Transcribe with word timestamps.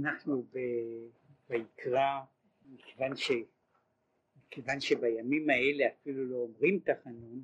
אנחנו 0.00 0.46
ויקרא, 1.50 2.20
מכיוון, 2.66 3.16
ש, 3.16 3.30
מכיוון 4.36 4.80
שבימים 4.80 5.50
האלה 5.50 5.86
אפילו 5.86 6.24
לא 6.24 6.36
אומרים 6.36 6.80
תחנון, 6.80 7.42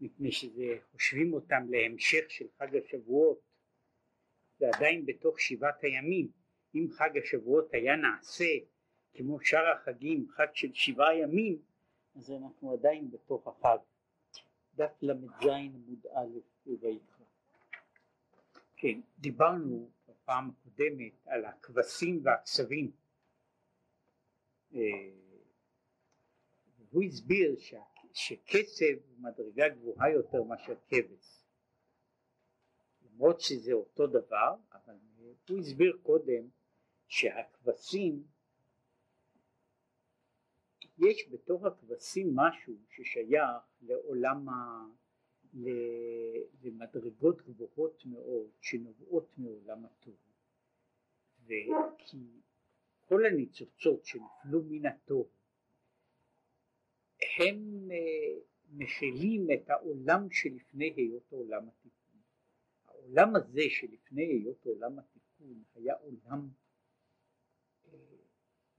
מפני 0.00 0.32
שזה 0.32 0.78
חושבים 0.92 1.32
אותם 1.32 1.66
להמשך 1.70 2.24
של 2.30 2.44
חג 2.58 2.76
השבועות, 2.76 3.40
זה 4.58 4.66
עדיין 4.74 5.06
בתוך 5.06 5.40
שבעת 5.40 5.84
הימים. 5.84 6.28
אם 6.74 6.86
חג 6.90 7.18
השבועות 7.18 7.74
היה 7.74 7.96
נעשה 7.96 8.44
כמו 9.14 9.40
שאר 9.40 9.68
החגים, 9.68 10.26
חג 10.28 10.46
של 10.54 10.72
שבעה 10.72 11.18
ימים, 11.18 11.58
אז 12.16 12.30
אנחנו 12.30 12.72
עדיין 12.72 13.10
בתוך 13.10 13.48
החג. 13.48 13.78
דף 14.74 15.02
ל"ז 15.02 15.46
עמוד 15.46 16.06
א' 16.06 16.38
ויקרא. 16.66 17.24
כן, 18.76 19.00
דיברנו 19.18 19.90
בפעם 20.26 20.50
הקודמת 20.50 21.26
על 21.26 21.44
הכבשים 21.44 22.20
והכסבים. 22.24 22.92
אה, 24.74 24.80
הוא 26.90 27.02
הסביר 27.02 27.56
ש... 27.58 27.74
שקצב 28.12 28.84
הוא 29.08 29.18
מדרגה 29.18 29.68
גבוהה 29.68 30.10
יותר 30.10 30.42
מאשר 30.42 30.74
כבש. 30.88 31.44
למרות 33.02 33.40
שזה 33.40 33.72
אותו 33.72 34.06
דבר, 34.06 34.54
אבל 34.72 34.94
הוא 35.48 35.58
הסביר 35.58 35.98
קודם 36.02 36.48
שהכבשים 37.08 38.24
יש 40.98 41.28
בתוך 41.30 41.64
הכבשים 41.64 42.36
משהו 42.36 42.74
ששייך 42.90 43.62
לעולם 43.80 44.48
ה... 44.48 44.86
למדרגות 46.62 47.42
גבוהות 47.42 48.06
מאוד 48.06 48.50
שנובעות 48.60 49.38
מעולם 49.38 49.84
התורה 49.84 50.25
וכי 51.46 52.40
כל 53.04 53.26
הניצוצות 53.26 54.04
שנפלו 54.04 54.62
מן 54.64 54.86
התורה 54.86 55.36
הם 57.38 57.88
אה, 57.90 58.40
מכילים 58.70 59.46
את 59.54 59.70
העולם 59.70 60.30
שלפני 60.30 60.92
היות 60.96 61.32
עולם 61.32 61.68
התיקון. 61.68 62.20
העולם 62.84 63.36
הזה 63.36 63.62
שלפני 63.68 64.22
היות 64.22 64.66
עולם 64.66 64.98
התיקון 64.98 65.62
היה 65.74 65.94
עולם 65.94 66.48
אה, 67.86 67.90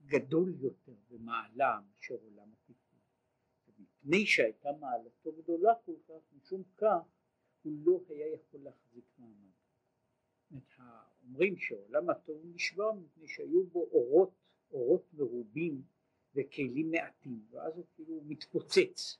גדול 0.06 0.54
יותר 0.60 0.94
במעלה 1.08 1.80
מאשר 1.88 2.14
עולם 2.14 2.52
התיקון. 2.52 2.98
מפני 3.78 4.26
שהייתה 4.26 4.68
מעלתו 4.80 5.32
גדולה 5.32 5.72
כל 5.84 5.96
כך, 6.08 6.32
משום 6.32 6.62
כך 6.76 7.02
הוא 7.62 7.72
לא 7.84 8.00
היה 8.08 8.34
יכול 8.34 8.60
להחזיק 8.60 9.04
מעמד. 9.18 9.48
אומרים 11.28 11.56
שעולם 11.56 12.10
התוהו 12.10 12.42
נשבר 12.54 12.92
מפני 12.92 13.28
שהיו 13.28 13.66
בו 13.66 13.88
אורות, 13.92 14.30
אורות 14.72 15.04
מרובים 15.12 15.82
וכלים 16.34 16.90
מעטים, 16.90 17.46
ואז 17.50 17.76
הוא 17.76 17.84
כאילו 17.94 18.20
מתפוצץ. 18.24 19.18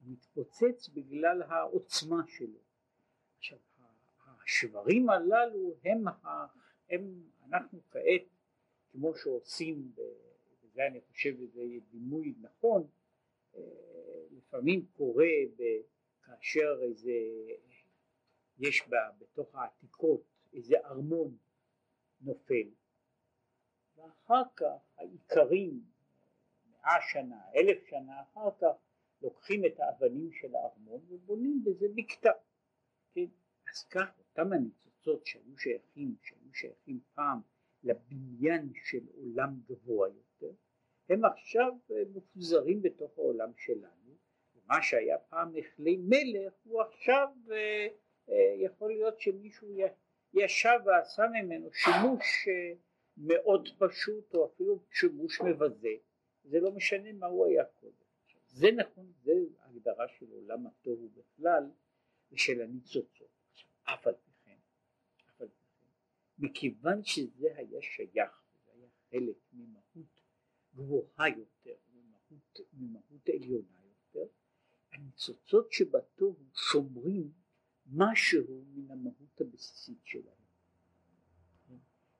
מתפוצץ 0.00 0.88
בגלל 0.88 1.42
העוצמה 1.42 2.22
שלו. 2.26 2.58
עכשיו, 3.38 3.58
השברים 4.44 5.10
הללו 5.10 5.76
הם, 5.84 6.04
הם 6.90 7.22
אנחנו 7.46 7.80
כעת, 7.90 8.22
כמו 8.92 9.14
שעושים, 9.14 9.92
וזה 10.62 10.86
אני 10.86 11.00
חושב 11.00 11.36
שזה 11.36 11.62
דימוי 11.90 12.34
נכון, 12.40 12.86
אה, 13.56 13.62
לפעמים 14.30 14.86
קורה 14.96 15.26
כאשר 16.22 16.78
איזה, 16.82 17.12
יש 18.58 18.88
בה 18.88 19.10
בתוך 19.18 19.54
העתיקות 19.54 20.35
איזה 20.52 20.76
ארמון 20.84 21.36
נופל, 22.20 22.68
ואחר 23.96 24.42
כך 24.56 24.98
האיכרים 24.98 25.84
מאה 26.70 26.96
שנה, 27.12 27.40
אלף 27.54 27.84
שנה 27.86 28.22
אחר 28.22 28.50
כך, 28.60 28.76
לוקחים 29.22 29.64
את 29.64 29.80
האבנים 29.80 30.32
של 30.32 30.54
הארמון 30.54 31.00
ובונים 31.08 31.64
בזה 31.64 31.86
בקתה. 31.94 32.30
כן? 33.14 33.26
אז 33.72 33.84
כך 33.90 34.18
אותם 34.18 34.52
הניצוצות 34.52 35.26
שהיו 35.26 35.58
שייכים, 35.58 36.16
שהיו 36.22 36.54
שייכים 36.54 37.00
פעם 37.14 37.40
לבניין 37.82 38.72
של 38.74 39.06
עולם 39.14 39.60
גבוה 39.68 40.08
יותר, 40.08 40.52
הם 41.08 41.24
עכשיו 41.24 41.72
אה, 41.90 42.02
מפוזרים 42.14 42.82
בתוך 42.82 43.18
העולם 43.18 43.50
שלנו, 43.56 44.16
ומה 44.54 44.82
שהיה 44.82 45.18
פעם 45.18 45.52
מכלי 45.52 45.96
מלך 45.96 46.54
הוא 46.64 46.82
עכשיו 46.82 47.28
אה, 47.50 47.86
אה, 48.28 48.54
יכול 48.56 48.92
להיות 48.92 49.20
שמישהו 49.20 49.68
ישב 50.36 50.78
ועשה 50.84 51.22
ממנו 51.32 51.72
שימוש 51.72 52.48
מאוד 53.16 53.68
פשוט 53.78 54.34
או 54.34 54.46
אפילו 54.46 54.82
שימוש 54.90 55.40
מבזה 55.40 55.94
זה 56.44 56.60
לא 56.60 56.72
משנה 56.72 57.12
מה 57.12 57.26
הוא 57.26 57.46
היה 57.46 57.64
קודם. 57.64 57.92
זה 58.46 58.66
נכון, 58.76 59.12
זה 59.22 59.32
הגדרה 59.58 60.08
של 60.08 60.30
עולם 60.30 60.66
התוהו 60.66 61.08
בכלל 61.08 61.70
ושל 62.32 62.60
הניצוצות. 62.60 63.28
אף 63.82 64.06
על 64.06 64.14
פי 64.14 64.30
כן, 64.44 64.56
אף 65.30 65.40
על 65.40 65.48
פי 65.48 65.66
כן, 65.80 65.86
מכיוון 66.38 67.04
שזה 67.04 67.48
היה 67.56 67.82
שייך, 67.82 68.42
זה 68.64 68.72
היה 68.72 68.88
חלק 69.10 69.36
ממהות 69.52 70.20
גבוהה 70.74 71.28
יותר, 71.28 71.76
ממהות, 71.92 72.60
ממהות 72.72 73.28
עליונה 73.28 73.80
יותר, 73.84 74.26
הניצוצות 74.92 75.72
שבתוהו 75.72 76.36
שומרים 76.54 77.32
משהו 77.92 78.64
מן 78.74 78.90
המהות 78.90 79.40
הבסיסית 79.40 80.00
שלהם. 80.04 80.46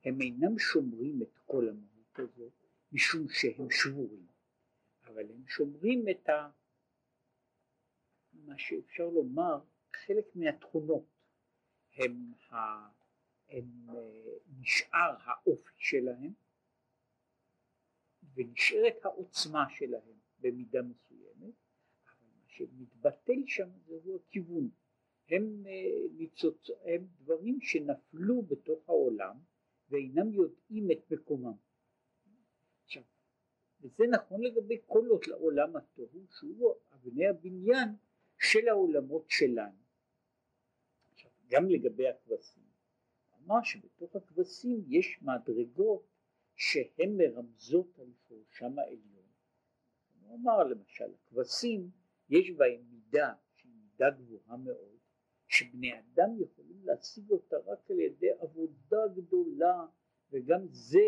הם 0.04 0.20
אינם 0.20 0.58
שומרים 0.58 1.22
את 1.22 1.38
כל 1.46 1.68
המהות 1.68 2.18
הזאת, 2.18 2.52
משום 2.92 3.28
שהם 3.28 3.70
שבורים, 3.70 4.26
אבל 5.04 5.30
הם 5.30 5.46
שומרים 5.46 6.04
את 6.10 6.28
ה... 6.28 6.50
מה 8.32 8.58
שאפשר 8.58 9.08
לומר 9.08 9.60
חלק 9.96 10.24
מהתכונות 10.34 11.06
הם, 11.94 12.32
ה... 12.50 12.56
הם 13.48 13.86
אה, 13.88 13.94
נשאר 14.58 15.16
האופי 15.24 15.74
שלהם 15.76 16.32
ונשארת 18.34 19.04
העוצמה 19.04 19.64
שלהם 19.70 20.18
במידה 20.38 20.82
מסוימת, 20.82 21.54
אבל 22.04 22.26
מה 22.36 22.44
שמתבטל 22.48 23.42
שם 23.46 23.68
זהו 23.86 24.16
הכיוון. 24.16 24.70
הם, 25.28 25.66
אה, 25.66 25.72
ניצוצ... 26.16 26.70
הם 26.84 27.06
דברים 27.20 27.60
שנפלו 27.60 28.42
בתוך 28.42 28.88
העולם 28.88 29.36
ואינם 29.88 30.32
יודעים 30.32 30.90
את 30.90 31.10
מקומם. 31.10 31.56
וזה 33.80 34.04
נכון 34.06 34.42
לגבי 34.42 34.78
כל 34.86 35.08
עולם 35.30 35.76
התוהו 35.76 36.26
שהוא 36.30 36.74
אבני 36.92 37.26
הבניין 37.26 37.88
של 38.38 38.68
העולמות 38.68 39.24
שלנו. 39.28 39.78
עכשיו, 41.12 41.30
גם 41.48 41.70
לגבי 41.70 42.08
הכבשים, 42.08 42.62
אמר 43.44 43.62
שבתוך 43.62 44.16
הכבשים 44.16 44.84
יש 44.88 45.22
מדרגות 45.22 46.06
שהן 46.56 47.16
מרמזות 47.16 47.98
על 47.98 48.12
שורשם 48.28 48.78
העליון. 48.78 49.26
הוא 50.20 50.36
אמר 50.36 50.64
למשל, 50.64 51.14
הכבשים 51.14 51.90
יש 52.28 52.50
בהם 52.50 52.80
מידה 52.90 53.34
שהיא 53.54 53.72
מידה 53.72 54.10
גבוהה 54.10 54.56
מאוד, 54.56 54.95
שבני 55.58 55.98
אדם 55.98 56.30
יכולים 56.38 56.80
להשיג 56.84 57.30
אותה 57.30 57.56
רק 57.66 57.90
על 57.90 58.00
ידי 58.00 58.30
עבודה 58.38 59.08
גדולה 59.14 59.86
וגם 60.30 60.66
זה 60.68 61.00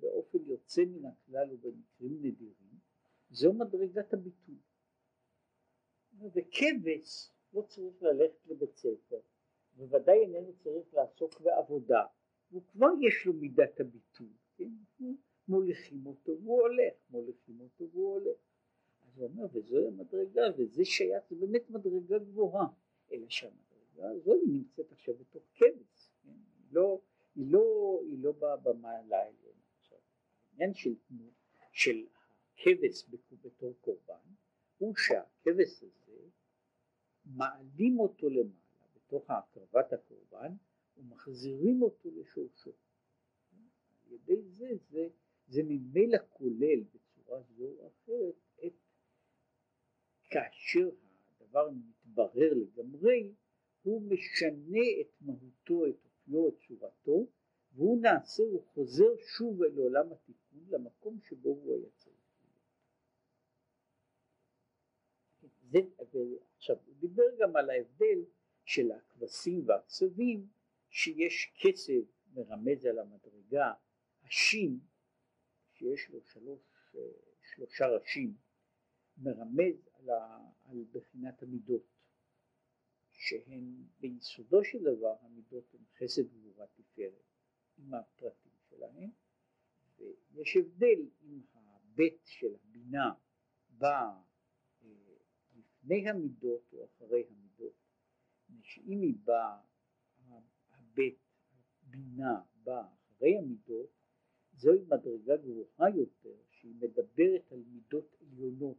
באופן 0.00 0.38
יוצא 0.46 0.84
מן 0.84 1.06
הכלל 1.06 1.52
ובמקרים 1.52 2.18
נדירים, 2.18 2.78
זו 3.30 3.52
מדרגת 3.52 4.14
הביטוי. 4.14 4.58
וכבש 6.34 7.32
לא 7.52 7.62
צריך 7.62 8.02
ללכת 8.02 8.46
לבית 8.46 8.76
ספר, 8.76 9.20
בוודאי 9.72 10.18
איננו 10.18 10.52
צריך 10.56 10.94
לעסוק 10.94 11.40
בעבודה, 11.40 12.02
הוא 12.50 12.62
כבר 12.72 12.90
יש 13.08 13.26
לו 13.26 13.32
מידת 13.32 13.80
הביטוי, 13.80 14.32
כן? 14.56 14.70
מוליכים 15.48 16.06
אותו 16.06 16.32
והוא 16.42 16.60
הולך, 16.60 16.94
מוליכים 17.10 17.60
אותו 17.60 17.90
והוא 17.90 18.12
הולך. 18.12 18.36
אז 19.02 19.18
הוא 19.18 19.28
אומר, 19.28 19.46
וזוהי 19.52 19.86
המדרגה, 19.86 20.42
וזה 20.58 20.84
שייך, 20.84 21.24
זה 21.30 21.36
באמת 21.36 21.70
מדרגה 21.70 22.18
גבוהה, 22.18 22.66
אלא 23.12 23.28
שהמדרגה 23.96 24.10
הזו 24.10 24.32
היא 24.32 24.52
נמצאת 24.52 24.92
עכשיו 24.92 25.14
בתוך 25.14 25.42
כבש, 25.54 26.10
כן? 26.22 26.30
לא 26.70 27.00
היא 27.34 27.46
לא, 27.52 28.00
היא 28.06 28.18
לא 28.18 28.32
באה 28.32 28.56
במעלה 28.56 29.18
העליונה. 29.18 29.60
עכשיו, 29.78 29.98
העניין 30.50 30.74
של, 30.74 30.94
של 31.72 32.06
הכבש 32.54 33.04
בתור 33.42 33.74
קורבן 33.80 34.34
הוא 34.78 34.94
שהכבש 34.96 35.82
הזה 35.82 36.28
מעלים 37.24 38.00
אותו 38.00 38.28
למעלה 38.30 38.86
בתוך 38.94 39.30
הקרבת 39.30 39.92
הקורבן 39.92 40.52
ומחזירים 40.96 41.82
אותו 41.82 42.10
לשורשו. 42.10 42.72
על 44.06 44.12
ידי 44.12 44.42
זה, 44.42 44.68
זה, 44.90 45.08
זה 45.48 45.62
ממילא 45.62 46.18
כולל 46.30 46.80
בצורה 46.94 47.42
זו 47.42 47.64
או 47.64 47.88
אחרת 47.88 48.34
את 48.66 48.72
כאשר 50.30 50.90
הדבר 51.40 51.70
מתברר 51.70 52.52
לגמרי 52.54 53.34
הוא 53.86 54.02
משנה 54.02 54.80
את 55.00 55.12
מהותו, 55.20 55.86
את 55.86 56.06
אופיו, 56.06 56.48
את 56.48 56.54
צורתו, 56.68 57.26
והוא 57.72 58.02
נעשה, 58.02 58.42
הוא 58.42 58.62
חוזר 58.62 59.16
שוב 59.16 59.62
אל 59.62 59.76
עולם 59.76 60.12
התיקון, 60.12 60.64
למקום 60.68 61.20
שבו 61.20 61.48
הוא 61.48 61.74
היה 61.74 61.90
צריך 61.96 62.16
להיות. 65.72 66.00
עכשיו, 66.56 66.76
הוא 66.86 66.94
דיבר 66.98 67.36
גם 67.38 67.56
על 67.56 67.70
ההבדל 67.70 68.24
של 68.64 68.92
הכבשים 68.92 69.68
והקצבים, 69.68 70.46
שיש 70.88 71.52
קצב 71.60 72.02
מרמז 72.34 72.86
על 72.86 72.98
המדרגה, 72.98 73.72
השין, 74.22 74.78
שיש 75.72 76.10
לו 76.10 76.20
שלוש, 76.20 76.60
שלושה 77.54 77.86
ראשים, 77.86 78.34
מרמז 79.18 79.88
על, 79.92 80.10
ה, 80.10 80.38
על 80.64 80.84
בחינת 80.92 81.42
המידות, 81.42 81.95
שהן 83.16 83.84
ביסודו 84.00 84.64
של 84.64 84.78
דבר 84.82 85.16
המידות 85.20 85.74
הן 85.74 85.84
חסד 85.98 86.22
גבורה 86.32 86.66
תפארת, 86.66 87.24
עם 87.78 87.94
הפרטים 87.94 88.52
שלהן, 88.68 89.10
ויש 89.98 90.56
הבדל 90.56 91.08
אם 91.22 91.40
הבית 91.54 92.20
של 92.24 92.54
הבינה 92.54 93.14
בא 93.68 94.20
אה, 94.82 94.88
לפני 95.56 96.08
המידות 96.08 96.72
או 96.72 96.84
אחרי 96.84 97.24
המידות, 97.30 97.74
שאם 98.62 99.00
היא 99.02 99.14
באה, 99.24 99.60
הבית, 100.70 101.18
הבינה 101.82 102.40
באה 102.64 102.94
אחרי 102.94 103.38
המידות, 103.38 103.90
זוהי 104.52 104.78
מדרגה 104.88 105.36
גבוהה 105.36 105.96
יותר 105.96 106.36
שהיא 106.50 106.74
מדברת 106.74 107.52
על 107.52 107.62
מידות 107.66 108.14
עליונות 108.20 108.78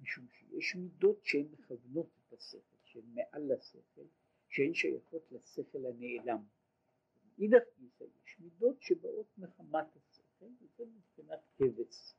משום 0.00 0.26
שיש 0.28 0.76
מידות 0.76 1.24
שהן 1.24 1.46
מכוונות 1.52 2.06
את 2.18 2.32
השכל, 2.32 2.75
שהן 2.96 3.14
מעל 3.14 3.52
לשכל, 3.52 4.06
שהן 4.48 4.74
שייכות 4.74 5.32
לשכל 5.32 5.86
הנעלם. 5.86 6.44
מאידך 7.38 7.62
גיסא 7.78 8.04
יש 8.04 8.38
מידות 8.38 8.82
שבאות 8.82 9.38
מחמת 9.38 9.96
השכל, 9.96 10.46
וזה 10.60 10.84
מבחינת 10.86 11.40
כבש. 11.56 12.14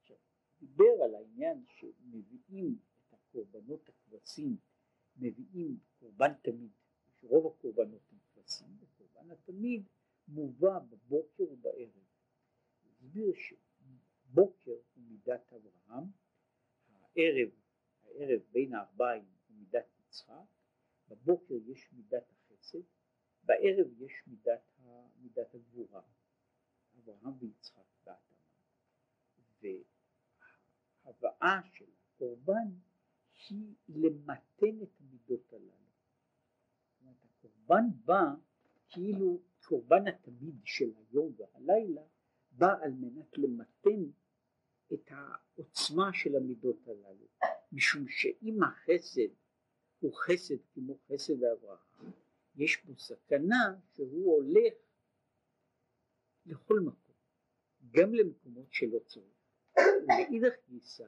עכשיו, 0.00 0.16
דיבר 0.60 1.04
על 1.04 1.14
העניין 1.14 1.64
שמביאים 1.68 2.78
את 3.08 3.12
הקורבנות 3.12 3.88
הכבשים, 3.88 4.56
מביאים 5.16 5.78
קורבן 5.98 6.32
תמיד, 6.42 6.70
שרוב 7.20 7.46
הקורבנות 7.46 8.02
הם 8.12 8.18
כבשים, 8.18 8.76
וקורבן 8.80 9.30
התמיד 9.30 9.82
מובא 10.28 10.78
בבוקר 10.78 11.42
ובערב. 11.42 12.04
הסביר 12.86 13.32
שבוקר 13.34 14.70
הוא 14.94 15.04
מידת 15.08 15.52
אברהם, 15.52 16.04
הערב, 16.88 17.48
הערב 18.04 18.40
בין 18.52 18.74
הארבעים 18.74 19.24
הוא 19.48 19.56
מידת 19.56 19.93
יצחק, 20.14 20.46
בבוקר 21.08 21.54
יש 21.66 21.92
מידת 21.92 22.30
החסד, 22.30 22.82
בערב 23.42 24.02
יש 24.02 24.12
מידת, 24.26 24.78
מידת 25.16 25.54
הגבורה, 25.54 26.02
אברהם 26.98 27.32
ויצחק 27.38 27.84
בהתאמה. 28.04 28.44
וההבאה 31.04 31.60
של 31.72 31.84
הקורבן 31.94 32.68
היא 33.48 33.74
למתן 33.88 34.82
את 34.82 35.00
המידות 35.00 35.52
הללו. 35.52 35.90
זאת 36.90 37.00
אומרת, 37.00 37.16
הקורבן 37.24 37.84
בא 38.04 38.24
כאילו 38.88 39.42
קורבן 39.62 40.08
התמיד 40.08 40.60
של 40.64 40.90
היום 40.96 41.34
והלילה 41.36 42.02
בא 42.50 42.82
על 42.82 42.92
מנת 42.92 43.38
למתן 43.38 44.10
את 44.92 45.10
העוצמה 45.10 46.10
של 46.12 46.36
המידות 46.36 46.88
הללו, 46.88 47.26
משום 47.72 48.08
שאם 48.08 48.62
החסד 48.62 49.43
הוא 50.04 50.14
חסד 50.14 50.54
כמו 50.74 50.98
חסד 51.08 51.44
אברהם, 51.44 52.10
יש 52.56 52.84
בו 52.84 52.98
סכנה 52.98 53.76
שהוא 53.94 54.34
הולך 54.34 54.74
לכל 56.46 56.80
מקום, 56.80 57.14
גם 57.90 58.14
למקומות 58.14 58.72
שלא 58.72 58.98
צריך. 58.98 59.24
ומאידך 59.78 60.54
גיסא, 60.68 61.06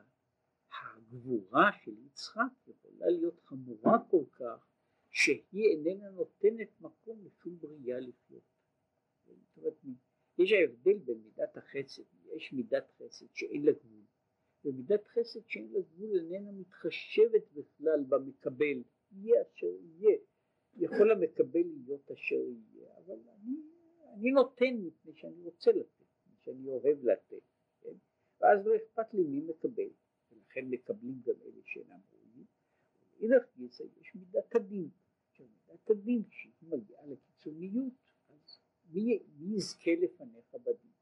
הגבורה 0.70 1.70
של 1.84 1.94
יצחק 2.06 2.52
יכולה 2.66 3.06
להיות 3.06 3.40
חמורה 3.40 3.98
כל 4.10 4.24
כך, 4.32 4.66
שהיא 5.10 5.64
איננה 5.64 6.10
נותנת 6.10 6.80
מקום 6.80 7.24
לשום 7.24 7.58
בריאה 7.58 8.00
לחיות. 8.00 8.42
יש 10.38 10.52
ההבדל 10.52 10.98
בין 10.98 11.18
מידת 11.18 11.56
החסד, 11.56 12.02
יש 12.36 12.52
מידת 12.52 12.90
חסד 12.98 13.26
שאין 13.34 13.64
לה 13.64 13.72
גבול, 13.72 14.04
ומידת 14.64 15.06
חסד 15.06 15.40
שאין 15.48 15.72
לה 15.72 15.80
גבול 15.80 16.16
איננה 16.16 16.52
מתחשבת 16.52 17.52
בכלל 17.52 18.04
במקבל, 18.08 18.82
יהיה 19.12 19.42
אשר 19.42 19.66
יהיה, 19.66 20.18
יכול 20.76 21.10
המקבל 21.10 21.64
להיות 21.84 22.10
אשר 22.10 22.34
יהיה, 22.34 22.98
אבל 22.98 23.14
אני, 23.14 23.56
אני 24.14 24.30
נותן 24.30 24.74
מפני 24.82 25.12
שאני 25.14 25.42
רוצה 25.42 25.70
לתת, 25.70 26.00
מפני 26.00 26.34
שאני 26.40 26.68
אוהב 26.68 27.04
לתת, 27.04 27.42
כן? 27.80 27.94
ואז 28.40 28.66
לא 28.66 28.76
אכפת 28.76 29.14
לי 29.14 29.22
מי 29.22 29.40
מקבל, 29.40 29.90
ולכן 30.32 30.64
מקבלים 30.70 31.20
גם 31.26 31.34
אלה 31.44 31.60
שאינם 31.64 32.00
ראויים, 32.12 32.46
ואידך 33.18 33.46
גיסא 33.56 33.82
יש 34.00 34.14
מידת 34.14 34.54
הדין, 34.54 34.88
עכשיו 35.30 35.46
מידת 35.46 35.90
הדין 35.90 36.22
כשהיא 36.28 36.52
מגיעה 36.62 37.06
לקיצוניות 37.06 38.06
מי, 38.92 39.18
מי 39.38 39.56
יזכה 39.56 39.90
לפניך 40.00 40.54
בדין? 40.54 40.92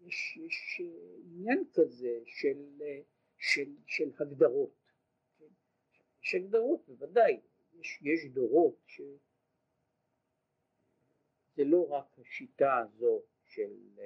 יש, 0.00 0.36
יש 0.36 0.80
עניין 1.24 1.64
כזה 1.72 2.20
של, 2.24 2.82
של, 3.38 3.76
של 3.86 4.10
הגדרות, 4.20 4.92
כן? 5.38 5.44
יש 6.22 6.34
הגדרות 6.34 6.88
בוודאי, 6.88 7.40
יש, 7.80 7.98
יש 8.02 8.24
דורות 8.32 8.76
ש... 8.86 9.00
זה 11.56 11.64
לא 11.64 11.90
רק 11.90 12.18
השיטה 12.18 12.78
הזו 12.78 13.22
של, 13.44 13.98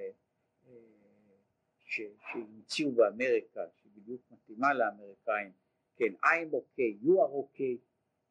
ש, 1.78 2.00
שהמציאו 2.20 2.92
באמריקה, 2.92 3.66
שבדיוק 3.76 4.22
מתאימה 4.30 4.74
לאמריקאים, 4.74 5.52
כן, 5.96 6.14
I'm 6.24 6.54
okay, 6.54 7.04
you 7.04 7.10
are 7.10 7.32
okay, 7.42 7.76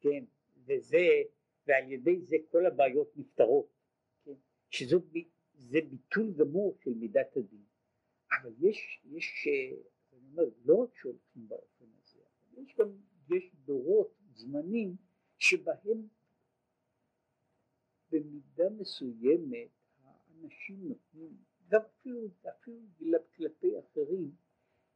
כן, 0.00 0.24
וזה 0.66 1.06
ועל 1.66 1.92
ידי 1.92 2.20
זה 2.20 2.36
כל 2.50 2.66
הבעיות 2.66 3.16
נפתרות, 3.16 3.66
כן? 4.24 4.34
שזה 5.54 5.78
ביטול 5.90 6.32
גמור 6.32 6.76
של 6.84 6.94
מידת 6.94 7.36
הדין. 7.36 7.64
אבל 8.40 8.52
יש, 8.60 9.00
יש, 9.04 9.48
אני 10.12 10.30
אומר, 10.30 10.44
לא 10.64 10.74
רק 10.74 10.96
שהולכים 10.96 11.48
באופן 11.48 11.84
הזה, 12.02 12.20
אבל 12.20 12.62
יש 12.62 12.76
גם, 12.78 12.88
יש 13.30 13.54
דורות, 13.64 14.14
זמנים, 14.34 14.96
שבהם 15.38 16.08
במידה 18.10 18.70
מסוימת 18.70 19.68
האנשים 20.02 20.88
נותנים, 20.88 21.36
גם 21.68 21.80
אפילו, 21.80 22.28
אפילו 22.48 23.18
כלפי 23.36 23.78
אחרים, 23.78 24.30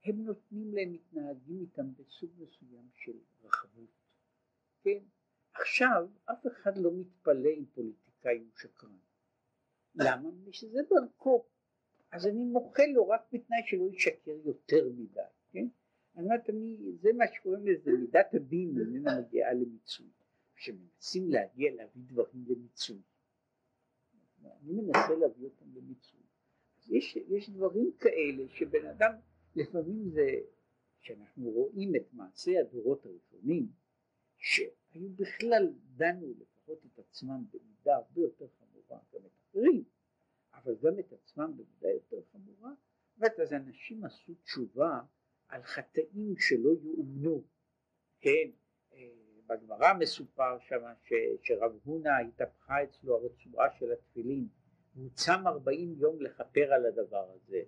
הם 0.05 0.25
נותנים 0.25 0.75
להם, 0.75 0.93
מתנהגים 0.93 1.61
איתם 1.61 1.95
בסוג 1.95 2.31
מסוים 2.39 2.89
של 2.95 3.19
רחבות, 3.45 3.91
כן? 4.83 4.99
עכשיו 5.55 6.09
אף 6.25 6.47
אחד 6.47 6.79
לא 6.79 6.91
מתפלא 6.93 7.49
אם 7.49 7.65
פוליטיקאי 7.75 8.39
הוא 8.39 8.51
שקרן. 8.57 8.99
למה? 9.97 10.31
מפני 10.31 10.53
שזה 10.53 10.79
דרכו. 10.91 11.45
אז 12.13 12.27
אני 12.27 12.45
מוחל 12.45 12.87
לו 12.95 13.09
רק 13.09 13.21
בתנאי 13.33 13.59
שלא 13.67 13.89
ישקר 13.93 14.37
יותר 14.45 14.89
מדי, 14.97 15.21
כן? 15.53 15.67
אני 16.17 16.25
אומרת, 16.25 16.51
אני, 16.51 16.77
זה 17.01 17.13
מה 17.13 17.25
שקוראים 17.35 17.67
לזה 17.67 17.91
מידת 17.93 18.35
הדין 18.35 18.75
איננה 18.81 19.21
מגיעה 19.21 19.53
למיצוי. 19.53 20.07
כשמנסים 20.55 21.31
להגיע 21.31 21.75
להביא 21.75 22.03
דברים 22.07 22.45
למיצוי. 22.49 23.01
אני 24.45 24.73
מנסה 24.73 25.15
להביא 25.21 25.45
אותם 25.45 25.67
למיצוי. 25.75 26.21
אז 26.79 26.91
יש, 26.91 27.17
יש 27.17 27.51
דברים 27.51 27.91
כאלה 27.99 28.49
שבן 28.49 28.87
אדם, 28.87 29.13
לפעמים 29.57 30.11
זה, 30.11 30.41
שאנחנו 31.01 31.51
רואים 31.51 31.97
את 31.97 32.13
מעשי 32.13 32.59
הדורות 32.59 33.07
הראשונים, 33.07 33.67
ש... 34.37 34.61
היו 34.97 35.09
בכלל 35.11 35.73
דנו 35.97 36.35
לפחות 36.39 36.79
את 36.87 36.99
עצמם 36.99 37.45
במידה 37.51 37.97
הרבה 37.97 38.21
יותר 38.21 38.47
חמורה, 38.59 39.03
גם 39.15 39.21
את 39.27 39.46
אחרים, 39.57 39.85
אבל 40.55 40.75
גם 40.83 40.99
את 40.99 41.13
עצמם 41.13 41.53
במידה 41.57 41.89
יותר 41.89 42.17
חמורה, 42.33 42.71
זאת 43.17 43.41
אז 43.41 43.53
אנשים 43.53 44.05
עשו 44.05 44.35
תשובה 44.45 45.01
על 45.49 45.63
חטאים 45.63 46.35
שלא 46.39 46.71
יאומנו, 46.83 47.43
כן, 48.21 48.51
אה, 48.93 49.09
בגמרא 49.47 49.93
מסופר 49.99 50.59
שם 50.61 50.83
שרב 51.43 51.79
הונא 51.85 52.11
התהפכה 52.29 52.85
אצלו 52.85 53.17
הרצועה 53.17 53.71
של 53.79 53.93
התפילין, 53.93 54.49
והוא 54.95 55.11
צם 55.15 55.47
ארבעים 55.47 55.95
יום 55.99 56.21
לכפר 56.21 56.73
על 56.73 56.87
הדבר 56.87 57.31
הזה, 57.31 57.63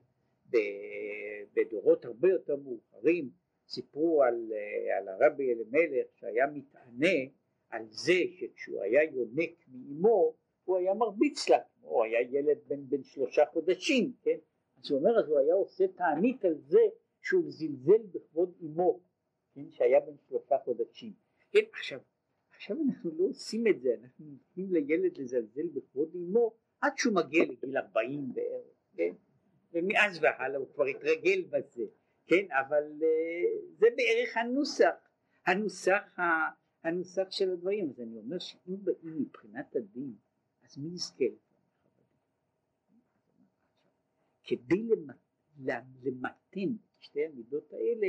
בדורות 1.55 2.05
הרבה 2.05 2.29
יותר 2.29 2.57
מאוחרים. 2.57 3.31
סיפרו 3.69 4.23
על, 4.23 4.53
אה, 4.53 4.99
על 4.99 5.09
הרבי 5.09 5.53
אלימלך 5.53 6.07
שהיה 6.17 6.47
מתענה 6.47 7.33
על 7.71 7.87
זה 7.91 8.13
שכשהוא 8.39 8.83
היה 8.83 9.05
יונק 9.05 9.51
מאמו 9.69 10.35
הוא 10.69 10.77
היה 10.77 10.95
מרביץ 10.95 11.49
לה, 11.49 11.59
הוא 11.81 12.05
היה 12.05 12.21
ילד 12.21 12.59
בן, 12.67 12.89
בן 12.89 13.03
שלושה 13.03 13.47
חודשים, 13.53 14.13
כן? 14.23 14.39
אז 14.79 14.91
הוא 14.91 14.99
אומר 14.99 15.19
אז 15.19 15.29
הוא 15.29 15.39
היה 15.39 15.55
עושה 15.55 15.89
תענית 15.89 16.45
על 16.45 16.55
זה 16.59 16.81
שהוא 17.23 17.45
זלזל 17.51 18.03
בכבוד 18.13 18.55
אמו, 18.63 19.01
כן? 19.55 19.71
שהיה 19.71 20.01
בן 20.01 20.17
שלושה 20.29 20.59
חודשים. 20.65 21.13
כן, 21.51 21.61
עכשיו, 21.73 22.01
עכשיו 22.51 22.77
אנחנו 22.89 23.11
לא 23.19 23.25
עושים 23.25 23.67
את 23.67 23.81
זה, 23.81 23.95
אנחנו 24.03 24.25
נותנים 24.27 24.73
לילד 24.73 25.19
לזלזל 25.19 25.67
בכבוד 25.75 26.15
אמו 26.15 26.55
עד 26.81 26.93
שהוא 26.97 27.15
מגיע 27.15 27.45
לגיל 27.45 27.77
40 27.77 28.33
בערך, 28.35 28.77
כן? 28.97 29.13
ומאז 29.73 30.19
והלאה 30.23 30.59
הוא 30.59 30.67
כבר 30.75 30.85
התרגל 30.85 31.43
בזה, 31.51 31.85
כן? 32.27 32.47
אבל 32.51 32.93
uh, 33.01 33.79
זה 33.79 33.87
בערך 33.97 34.37
הנוסח, 34.37 34.95
הנוסח, 35.47 36.19
הנוסח 36.85 37.31
של 37.31 37.51
הדברים, 37.51 37.91
אז 37.91 38.01
אני 38.01 38.19
אומר 38.19 38.39
שאם 38.39 38.77
באים 38.85 39.23
מבחינת 39.23 39.77
הדין, 39.77 40.28
אז 40.69 40.79
מי 40.79 40.89
יזכה 40.89 41.25
כדי 44.45 44.89
למתן 46.03 46.75
את 46.75 47.03
שתי 47.03 47.27
המידות 47.27 47.73
האלה 47.73 48.07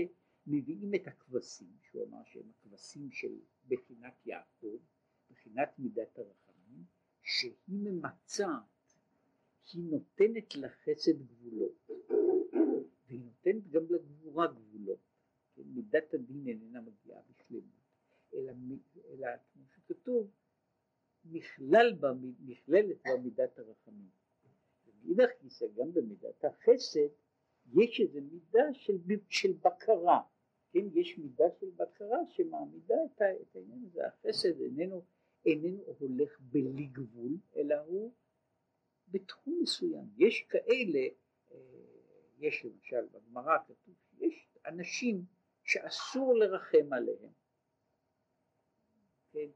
מביאים 0.47 0.95
את 0.95 1.07
הכבשים, 1.07 1.77
שהוא 1.81 2.03
אמר 2.07 2.23
שהם 2.25 2.49
הכבשים 2.49 3.11
של 3.11 3.39
בחינת 3.67 4.25
יעקב, 4.25 4.77
בחינת 5.31 5.69
מידת 5.79 6.19
הרחמים, 6.19 6.83
שהיא 7.21 7.53
ממצעת, 7.67 8.95
היא 9.73 9.83
נותנת 9.83 10.55
לחסד 10.55 11.21
גבולות, 11.27 11.89
והיא 13.07 13.21
נותנת 13.21 13.69
גם 13.69 13.83
לגבורה 13.89 14.47
גבולות, 14.47 14.99
כן? 15.55 15.61
מידת 15.65 16.13
הדין 16.13 16.47
איננה 16.47 16.81
מגיעה 16.81 17.21
בשלמות, 17.21 17.79
אלא, 18.33 18.51
אלא 19.09 19.27
כמו 19.53 19.63
שכתוב, 19.75 20.31
נכלל 21.25 21.93
בה, 21.99 22.11
נכללת 22.45 22.97
בה 23.05 23.17
מידת 23.23 23.59
הרחמים. 23.59 24.09
ומאידך 24.85 25.29
גיסא 25.41 25.65
גם 25.75 25.93
במידת 25.93 26.45
החסד 26.45 27.09
יש 27.73 28.01
איזו 28.01 28.19
מידה 28.21 28.73
של, 28.73 28.97
של 29.29 29.51
בקרה, 29.53 30.21
כן, 30.71 30.85
יש 30.93 31.17
מידה 31.17 31.45
של 31.59 31.69
בקרה 31.75 32.17
שמעמידה 32.29 32.95
את, 33.05 33.21
את 33.21 33.55
העניין 33.55 33.83
הזה, 33.85 34.07
החסד 34.07 34.61
איננו, 34.61 35.05
איננו 35.45 35.83
הולך 35.99 36.39
בלי 36.39 36.85
גבול, 36.85 37.37
אלא 37.55 37.75
הוא 37.75 38.13
בתחום 39.07 39.59
מסוים. 39.61 40.05
יש 40.17 40.45
כאלה, 40.49 41.07
אה, 41.51 41.57
יש 42.39 42.65
למשל 42.65 43.05
בגמרא 43.11 43.57
כתוב 43.67 43.95
שיש 44.09 44.47
אנשים 44.65 45.25
שאסור 45.63 46.35
לרחם 46.37 46.93
עליהם. 46.93 47.31
כן, 49.31 49.49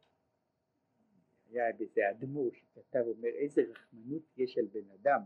היה 1.62 1.74
בזה 1.74 2.10
אדמו"ר 2.10 2.52
שכתב, 2.54 3.04
אומר 3.08 3.30
איזה 3.30 3.62
רחמנות 3.62 4.24
יש 4.38 4.58
על 4.58 4.66
בן 4.66 4.90
אדם 4.92 5.20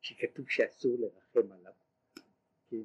שכתוב 0.00 0.48
שאסור 0.48 0.96
לרחם 0.98 1.52
עליו, 1.52 1.72
כן, 2.70 2.82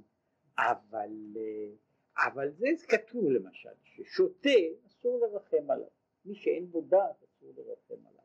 אבל 0.57 1.37
אה, 1.37 1.75
אבל 2.17 2.51
זה 2.51 2.67
כתוב 2.87 3.31
למשל, 3.31 3.69
ששוטה 3.83 4.49
אסור 4.87 5.19
לרחם 5.19 5.71
עליו, 5.71 5.87
מי 6.25 6.35
שאין 6.35 6.71
בו 6.71 6.81
דעת 6.81 7.23
אסור 7.23 7.53
לרחם 7.57 8.07
עליו, 8.07 8.23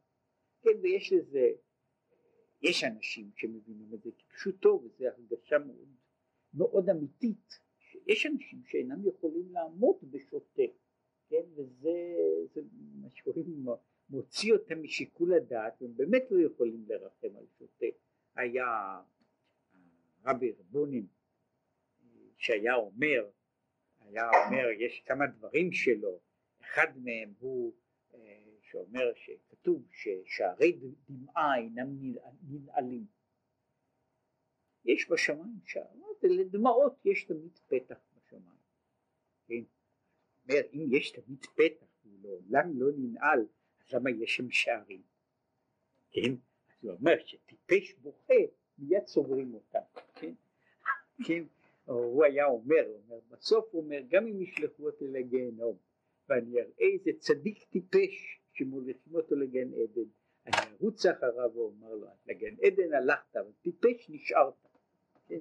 כן 0.62 0.80
ויש 0.82 1.12
לזה, 1.12 1.52
יש 2.62 2.84
אנשים 2.84 3.30
שמבינים 3.36 3.94
את 3.94 4.02
זה 4.02 4.10
כפשוטו 4.18 4.82
וזו 4.84 5.04
הרגשה 5.06 5.58
מאוד, 5.58 5.88
מאוד 6.54 6.90
אמיתית, 6.90 7.58
שיש 7.78 8.26
אנשים 8.26 8.64
שאינם 8.64 9.08
יכולים 9.08 9.52
לעמוד 9.52 9.96
בשוטה, 10.02 10.62
כן 11.28 11.44
וזה 11.54 12.14
זה 12.54 12.60
מה 12.72 13.10
שקוראים 13.10 13.66
מוציא 14.10 14.52
אותם 14.52 14.82
משיקול 14.82 15.34
הדעת 15.34 15.82
והם 15.82 15.96
באמת 15.96 16.22
לא 16.30 16.46
יכולים 16.46 16.84
לרחם 16.88 17.36
על 17.36 17.46
שוטה, 17.58 17.86
היה 18.34 19.00
רבי 20.24 20.52
רבונים 20.52 21.06
שהיה 22.36 22.74
אומר 22.74 23.30
היה 24.08 24.30
אומר, 24.46 24.70
יש 24.78 25.02
כמה 25.06 25.26
דברים 25.26 25.72
שלו, 25.72 26.20
אחד 26.60 26.86
מהם 26.96 27.32
הוא 27.38 27.74
אה, 28.14 28.44
שאומר 28.62 29.12
שכתוב 29.14 29.86
ששערי 29.90 30.78
דמעה 31.08 31.58
אינם 31.58 32.14
ננעלים. 32.48 33.06
יש 34.84 35.10
בשמיים 35.10 35.60
שערות, 35.64 36.24
לדמעות 36.24 36.94
יש 37.04 37.24
תמיד 37.24 37.58
פתח 37.66 37.98
בשמיים. 38.16 38.58
כן? 39.46 39.62
אומר, 40.42 40.60
אם 40.72 40.86
יש 40.92 41.10
תמיד 41.10 41.44
פתח 41.44 41.86
הוא 42.02 42.12
לעולם 42.22 42.80
לא 42.80 42.86
ננעל, 42.96 43.46
למה 43.92 44.10
יש 44.10 44.36
שם 44.36 44.50
שערים? 44.50 45.02
כן? 46.10 46.32
אז 46.70 46.84
הוא 46.84 46.92
אומר 46.92 47.14
שטיפש 47.24 47.94
בוכה 47.94 48.34
מיד 48.78 49.06
סוגרים 49.06 49.54
אותם, 49.54 50.00
כן? 50.14 50.32
כן? 51.24 51.44
הוא 51.84 52.24
היה 52.24 52.46
אומר, 52.46 52.84
אומר, 52.86 53.18
בסוף 53.30 53.68
הוא 53.70 53.82
אומר, 53.82 54.00
גם 54.08 54.26
אם 54.26 54.42
ישלחו 54.42 54.86
אותי 54.86 55.06
לגיהנום, 55.06 55.76
ואני 56.28 56.60
אראה 56.60 56.88
איזה 56.92 57.10
צדיק 57.18 57.64
טיפש 57.70 58.40
שמוליכים 58.52 59.14
אותו 59.14 59.36
לגן 59.36 59.68
עדן, 59.74 60.08
אני 60.46 60.76
ארוץ 60.80 61.06
אחריו 61.06 61.50
ואומר 61.54 61.94
לו, 61.94 62.06
לגן 62.26 62.54
עדן 62.62 62.94
הלכת, 62.94 63.36
אבל 63.36 63.50
טיפש 63.62 64.10
נשארת. 64.10 64.54
כן, 65.28 65.38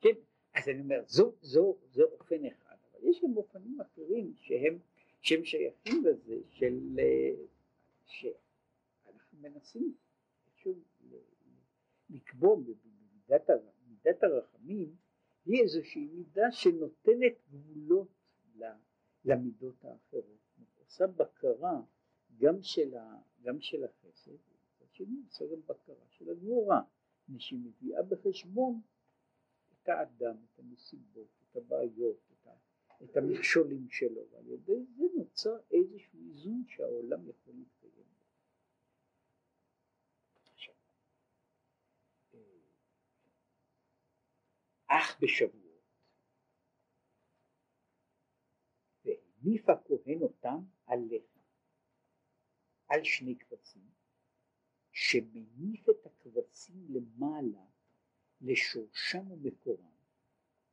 כן, 0.00 0.14
אז 0.54 0.68
אני 0.68 0.80
אומר, 0.80 1.02
זו, 1.06 1.32
זו, 1.40 1.76
זו 1.90 2.04
אופן 2.04 2.46
אחד, 2.46 2.76
אבל 2.92 3.08
יש 3.08 3.20
גם 3.24 3.36
אופנים 3.36 3.80
אחרים 3.80 4.32
שהם, 4.36 4.78
שהם 5.20 5.44
שייכים 5.44 6.04
לזה, 6.04 6.36
של, 6.50 6.78
שאנחנו 8.06 9.38
מנסים 9.38 9.94
שוב 10.54 10.78
לקבוע 12.10 12.56
במידת 12.56 14.22
הרחמים 14.22 14.96
היא 15.44 15.62
איזושהי 15.62 16.06
מידה 16.06 16.52
שנותנת 16.52 17.32
גבולות 17.50 18.08
למידות 19.24 19.84
האחרות, 19.84 20.44
עושה 20.78 21.06
בקרה 21.06 21.80
גם 22.36 22.62
של, 22.62 22.96
ה, 22.96 23.18
גם 23.42 23.60
של 23.60 23.84
החסד, 23.84 24.30
ומצד 24.30 24.92
שני 24.92 25.22
עושה 25.26 25.44
גם 25.52 25.60
בקרה 25.66 26.08
של 26.08 26.30
הגבורה, 26.30 26.82
שהיא 27.38 27.58
מביאה 27.58 28.02
בחשבון 28.02 28.80
את 29.72 29.88
האדם, 29.88 30.36
את 30.44 30.58
הנסיבות, 30.58 31.28
את 31.42 31.56
הבעיות, 31.56 32.16
את, 33.02 33.16
המכשולים 33.16 33.88
שלו, 33.90 34.30
ועל 34.30 34.48
ידי 34.48 34.84
זה 34.96 35.04
נוצר 35.16 35.56
איזשהו 35.70 36.18
איזון 36.28 36.64
שהעולם 36.68 37.28
יכול 37.28 37.54
להתקיים. 37.54 38.04
אך 44.86 45.20
בשבועות. 45.20 45.64
והניף 49.04 49.68
הכהן 49.68 50.22
אותם 50.22 50.58
על 50.86 50.98
לחם, 51.10 51.40
על 52.88 53.04
שני 53.04 53.38
כבשים, 53.38 53.90
שמניף 54.92 55.88
את 55.88 56.06
הכבשים 56.06 56.86
למעלה 56.88 57.64
לשורשם 58.40 59.30
ומקורם, 59.30 59.94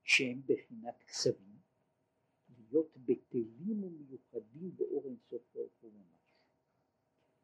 שהם 0.03 0.41
בחינת 0.45 1.03
כסבים, 1.03 1.60
להיות 2.71 2.97
בטלים 2.97 3.83
ומיוחדים 3.83 4.75
באור 4.75 5.05
אינסוף 5.05 5.41
ברוך 5.53 5.73
הוא 5.81 5.91
ממש. 5.93 6.21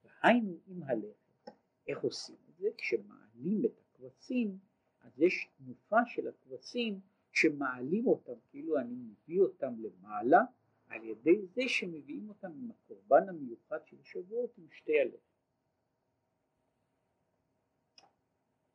והיינו 0.03 0.59
עם 0.67 0.83
הלחם, 0.83 1.51
איך 1.87 1.99
עושים 1.99 2.35
את 2.49 2.57
זה? 2.57 2.69
כשמעלים 2.77 3.65
את 3.65 3.79
הכבשים 3.79 4.59
אז 5.07 5.19
יש 5.19 5.49
תנופה 5.57 6.05
של 6.05 6.27
הכבשים 6.27 6.99
שמעלים 7.31 8.07
אותם, 8.07 8.33
כאילו 8.49 8.79
אני 8.79 8.95
מביא 8.95 9.41
אותם 9.41 9.73
למעלה, 9.79 10.39
על 10.87 11.03
ידי 11.03 11.45
זה 11.45 11.61
שמביאים 11.67 12.29
אותם 12.29 12.47
עם 12.47 12.71
הקורבן 12.71 13.29
המיוחד 13.29 13.85
של 13.85 14.03
שבועות 14.03 14.57
עם 14.57 14.67
שתי 14.71 14.99
הלחם. 14.99 15.17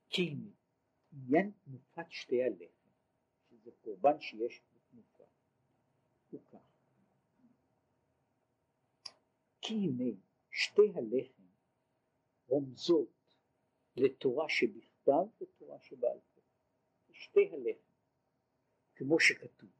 כי 0.08 0.34
עניין 1.12 1.50
תנופת 1.64 2.10
שתי 2.10 2.42
הלחם, 2.42 2.88
שזה 3.50 3.70
קורבן 3.80 4.20
שיש 4.20 4.62
הוא. 6.40 6.60
כי 9.60 9.74
הנה 9.74 10.10
שתי 10.50 10.92
הלחם 10.94 11.42
רומזות 12.46 13.08
לתורה 13.96 14.48
שבכלל 14.48 14.92
בכתב 15.02 15.42
ותורה 15.42 15.80
שבעל 15.80 16.18
פה. 16.34 16.40
שתי 17.12 17.48
הלחם, 17.52 17.92
כמו 18.94 19.20
שכתוב. 19.20 19.70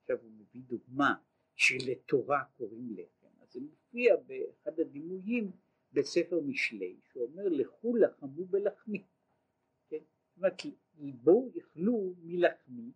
עכשיו 0.00 0.18
הוא 0.22 0.30
מביא 0.30 0.62
דוגמה 0.62 1.14
שלתורה 1.54 2.44
קוראים 2.56 2.96
לחם, 2.96 3.42
אז 3.42 3.52
זה 3.52 3.60
מופיע 3.60 4.16
באחד 4.16 4.80
הדימויים 4.80 5.52
בספר 5.92 6.40
משלי, 6.40 7.00
שאומר 7.12 7.48
לכו 7.48 7.96
לחמו 7.96 8.44
בלחמי. 8.44 9.06
כן? 9.88 9.96
זאת 9.98 10.36
אומרת, 10.36 10.62
בואו 11.22 11.50
יאכלו 11.54 12.14
מלחמי, 12.18 12.92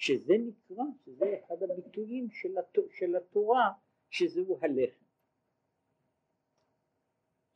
שזה 0.00 0.34
נקרא, 0.38 0.84
שזה 1.04 1.24
אחד 1.44 1.62
הביטויים 1.62 2.30
של, 2.30 2.58
הת... 2.58 2.78
של 2.90 3.16
התורה, 3.16 3.72
שזהו 4.10 4.58
הלחם. 4.62 5.04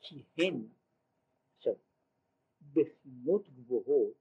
כי 0.01 0.25
הן 0.39 0.67
בחינות 2.73 3.49
גבוהות 3.49 4.15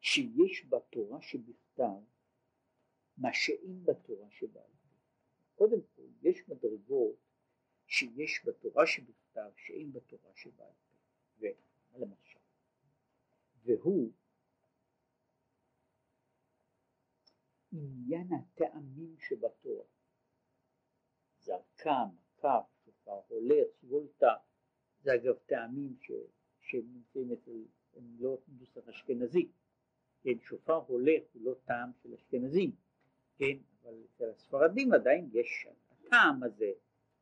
שיש 0.00 0.66
בתורה 0.68 1.22
שבכתב 1.22 2.00
מה 3.16 3.28
שאין 3.32 3.84
בתורה 3.84 4.30
שבעל 4.30 4.72
פה. 4.82 4.94
קודם 5.54 5.80
כל 5.96 6.08
יש 6.22 6.48
מדרגות 6.48 7.16
שיש 7.86 8.42
בתורה 8.44 8.86
שבכתב 8.86 9.50
שאין 9.56 9.92
בתורה 9.92 10.30
שבעל 10.34 10.72
פה, 10.88 11.48
ולמשל, 11.94 12.38
והוא 13.64 14.12
עניין 17.74 18.28
הטעמים 18.32 19.16
שבתורה, 19.18 19.84
זרקה, 21.40 22.04
מכה, 22.14 22.60
שופר, 22.84 23.20
הולך, 23.28 23.68
וולטה, 23.82 24.34
זה 25.02 25.14
אגב 25.14 25.34
טעמים 25.46 25.96
ש, 26.00 26.12
שנמצאים 26.60 27.32
אצל, 27.32 27.64
הם 27.96 28.16
לא 28.18 28.38
נוסח 28.48 28.88
אשכנזי, 28.88 29.48
כן, 30.22 30.38
שופר 30.40 30.74
הולך 30.86 31.22
הוא 31.32 31.42
לא 31.42 31.54
טעם 31.64 31.90
של 32.02 32.14
אשכנזים, 32.14 32.72
כן, 33.36 33.56
אבל 33.82 33.94
אצל 34.14 34.30
הספרדים 34.30 34.92
עדיין 34.92 35.30
יש 35.32 35.66
הטעם 35.90 36.42
הזה, 36.42 36.70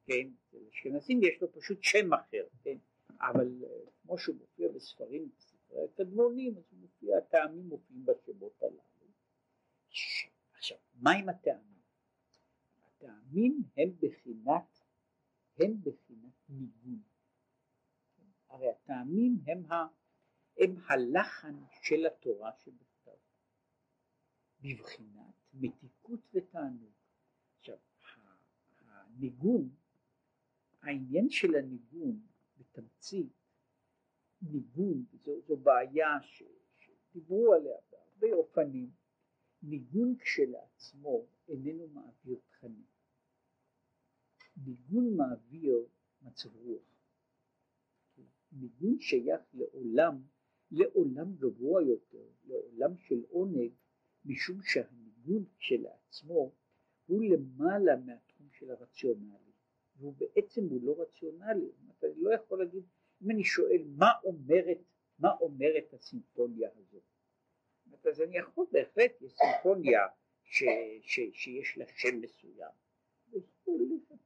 כן, 0.07 0.29
אצל 0.49 0.59
אשכנזים 0.71 1.21
יש 1.23 1.41
לו 1.43 1.53
פשוט 1.53 1.79
שם 1.83 2.13
אחר, 2.13 2.45
כן, 2.63 2.77
אבל 3.21 3.65
אה, 3.65 3.69
כמו 4.03 4.19
שהוא 4.19 4.37
מופיע 4.37 4.69
בספרים, 4.69 5.29
בספרי 5.37 5.85
הקדמונים, 5.85 6.57
אז 6.57 6.65
הוא 6.71 6.79
מופיע, 6.81 7.19
הטעמים 7.19 7.69
מופיעים 7.69 8.07
בשמות 8.07 8.63
הללו. 8.63 8.92
עכשיו, 11.03 11.13
מה 11.13 11.13
עם 11.13 11.29
הטעמים? 11.29 11.83
הטעמים 12.85 13.63
הם 13.77 13.91
בחינת, 14.01 14.81
הם 15.57 15.81
בחינת 15.81 16.35
ניגון. 16.49 17.03
הרי 18.49 18.71
הטעמים 18.71 19.39
הם, 19.47 19.73
ה, 19.73 19.87
הם 20.59 20.77
הלחן 20.89 21.55
של 21.83 22.07
התורה 22.07 22.51
שבכתב, 22.59 23.19
בבחינת 24.61 25.35
מתיקות 25.55 26.21
ותענוג. 26.35 26.93
עכשיו, 27.59 27.79
הניגון, 28.87 29.69
העניין 30.83 31.31
של 31.31 31.55
הניגון 31.55 32.21
בתמצית, 32.57 33.33
ניגון, 34.43 35.05
זו, 35.13 35.41
זו 35.47 35.57
בעיה 35.57 36.23
ש, 36.23 36.43
שדיברו 36.79 37.55
עליה 37.55 37.77
בהרבה 37.91 38.37
אופנים, 38.37 39.02
ניגון 39.63 40.17
כשלעצמו 40.17 41.27
איננו 41.49 41.89
מעביר 41.89 42.39
תכנים. 42.49 42.87
ניגון 44.57 45.17
מעביר 45.17 45.87
מצב 46.23 46.57
רוח. 46.57 46.83
ניגון 48.53 49.01
שייך 49.01 49.41
לעולם, 49.55 50.23
לעולם 50.71 51.37
גבוה 51.37 51.83
יותר, 51.83 52.27
לעולם 52.45 52.97
של 52.97 53.23
עונג, 53.29 53.73
משום 54.25 54.63
שהניגון 54.63 55.45
כשלעצמו 55.59 56.53
הוא 57.07 57.25
למעלה 57.25 57.97
מהתחום 57.97 58.49
של 58.53 58.71
הרציונלי, 58.71 59.53
והוא 59.97 60.15
בעצם 60.15 60.65
הוא 60.65 60.83
לא 60.83 61.03
רציונלי, 61.03 61.73
אתה 61.99 62.07
לא 62.17 62.35
יכול 62.35 62.59
להגיד, 62.59 62.83
אם 63.23 63.31
אני 63.31 63.45
שואל 63.45 63.83
מה 63.97 64.11
אומרת, 64.25 64.79
מה 65.19 65.31
אומרת 65.41 65.95
הסימפוניה 65.95 66.71
הזאת, 66.77 67.03
אז 68.07 68.21
אני 68.21 68.39
יכול 68.39 68.67
בהחלט, 68.73 69.13
יש 69.21 69.33
סימפוניה 69.33 70.01
ש, 70.45 70.65
ש, 71.03 71.21
שיש 71.33 71.79
לה 71.79 71.85
שם 71.87 72.21
מסוים, 72.21 72.71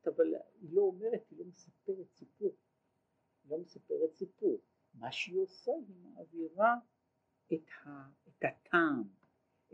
אבל 0.06 0.34
היא 0.60 0.70
לא 0.72 0.82
אומרת, 0.82 1.22
היא 1.30 1.38
לא 1.38 1.44
מספרת 1.44 2.10
סיפור, 2.12 2.54
היא 3.44 3.50
לא 3.50 3.58
מספרת 3.58 4.14
סיפור, 4.14 4.60
מה 4.94 5.12
שהיא 5.12 5.38
עושה 5.38 5.72
היא 5.72 5.96
מעבירה 6.02 6.74
את, 7.52 7.68
ה, 7.84 7.88
את 8.28 8.44
הטעם, 8.44 9.02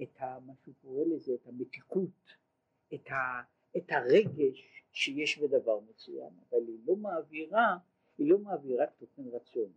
את 0.02 0.20
ה, 0.20 0.38
מה 0.40 0.52
שהוא 0.62 0.74
קורא 0.82 1.04
לזה, 1.04 1.34
את 1.34 1.46
המתיקות, 1.46 2.36
את, 2.94 3.10
ה, 3.10 3.42
את 3.76 3.90
הרגש 3.90 4.84
שיש 4.92 5.38
בדבר 5.38 5.80
מסוים, 5.80 6.32
אבל 6.48 6.66
היא 6.68 6.78
לא 6.84 6.96
מעבירה, 6.96 7.76
היא 8.18 8.30
לא 8.30 8.38
מעבירה 8.38 8.86
תוכן 8.86 9.22
רציונלי. 9.32 9.72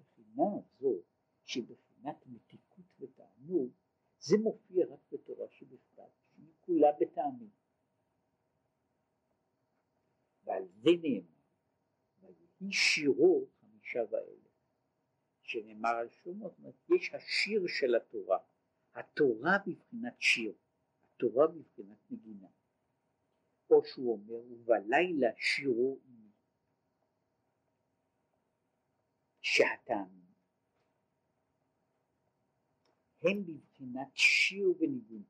הבחינה 0.00 0.44
הזו, 0.56 1.00
שהיא 1.44 1.64
בחינת 1.64 2.26
מתיקות 2.26 2.69
ותענוג, 3.50 3.72
זה 4.18 4.36
מופיע 4.38 4.86
רק 4.86 5.00
בתורה 5.12 5.46
שבכתב, 5.50 6.08
שהיא 6.34 6.52
כולה 6.60 6.88
בטעמים. 7.00 7.50
ועל 10.44 10.68
זה 10.68 10.90
נאמר, 11.02 11.40
ויהי 12.20 12.72
שירו 12.72 13.46
חמישה 13.60 14.00
ואלה, 14.10 14.48
שנאמר 15.42 15.88
על 15.88 16.08
שלמה, 16.08 16.48
זאת 16.48 16.58
אומרת, 16.58 16.74
יש 16.96 17.14
השיר 17.14 17.66
של 17.66 17.94
התורה, 17.94 18.38
התורה 18.94 19.58
בבחינת 19.66 20.20
שיר, 20.20 20.54
התורה 21.04 21.46
בבחינת 21.46 21.98
נגינה, 22.10 22.48
או 23.70 23.84
שהוא 23.84 24.12
אומר, 24.12 24.40
ובלילה 24.52 25.28
שירו 25.36 26.00
עמי, 26.04 26.30
שהטעמים 29.40 30.19
הם 33.22 33.44
בבחינת 33.46 34.08
שיר 34.14 34.74
וניגון. 34.78 35.22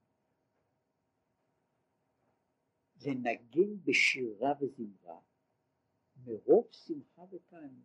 לנגן 3.06 3.84
בשירה 3.84 4.52
וזמרה 4.60 5.20
מרוב 6.24 6.66
שמחה 6.70 7.22
ותענוג. 7.30 7.84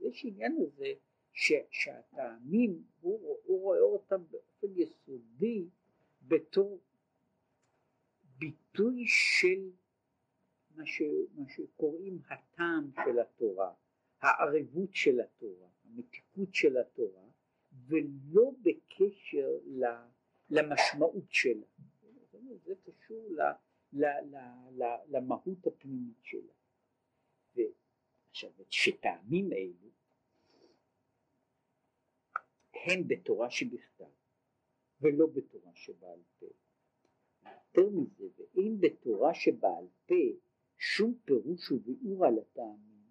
יש 0.00 0.24
עניין 0.24 0.56
הזה 0.60 0.92
ש, 1.32 1.52
שהטעמים, 1.70 2.84
הוא, 3.00 3.38
הוא 3.44 3.60
רואה 3.60 3.80
אותם 3.80 4.22
באופן 4.30 4.66
יסודי 4.76 5.68
בתור 6.22 6.80
ביטוי 8.38 9.04
של 9.06 9.70
מה, 10.70 10.86
ש, 10.86 11.02
מה 11.34 11.48
שקוראים 11.48 12.20
הטעם 12.30 12.90
של 13.04 13.18
התורה, 13.18 13.74
הערבות 14.20 14.94
של 14.94 15.20
התורה, 15.20 15.68
המתיקות 15.84 16.54
של 16.54 16.76
התורה, 16.76 17.25
ולא 17.86 18.52
בקשר 18.62 19.48
למשמעות 20.50 21.24
שלה. 21.30 21.66
זה 22.64 22.74
קשור 22.84 23.28
ל, 23.30 23.40
ל, 23.92 24.04
ל, 24.04 24.36
ל, 24.70 24.84
למהות 25.08 25.66
הפנימית 25.66 26.18
שלה. 26.22 26.52
ועכשיו, 27.54 28.50
שטעמים 28.70 29.52
אלו 29.52 29.90
הם 32.74 33.08
בתורה 33.08 33.50
שבכתב 33.50 34.04
ולא 35.00 35.26
בתורה 35.26 35.74
שבעל 35.74 36.20
פה. 36.38 36.46
יותר 37.76 37.90
מזה, 37.90 38.24
ואין 38.36 38.80
בתורה 38.80 39.34
שבעל 39.34 39.86
פה 40.06 40.14
שום 40.78 41.14
פירוש 41.24 41.70
וביאור 41.70 42.26
על 42.26 42.38
הטעמים, 42.38 43.10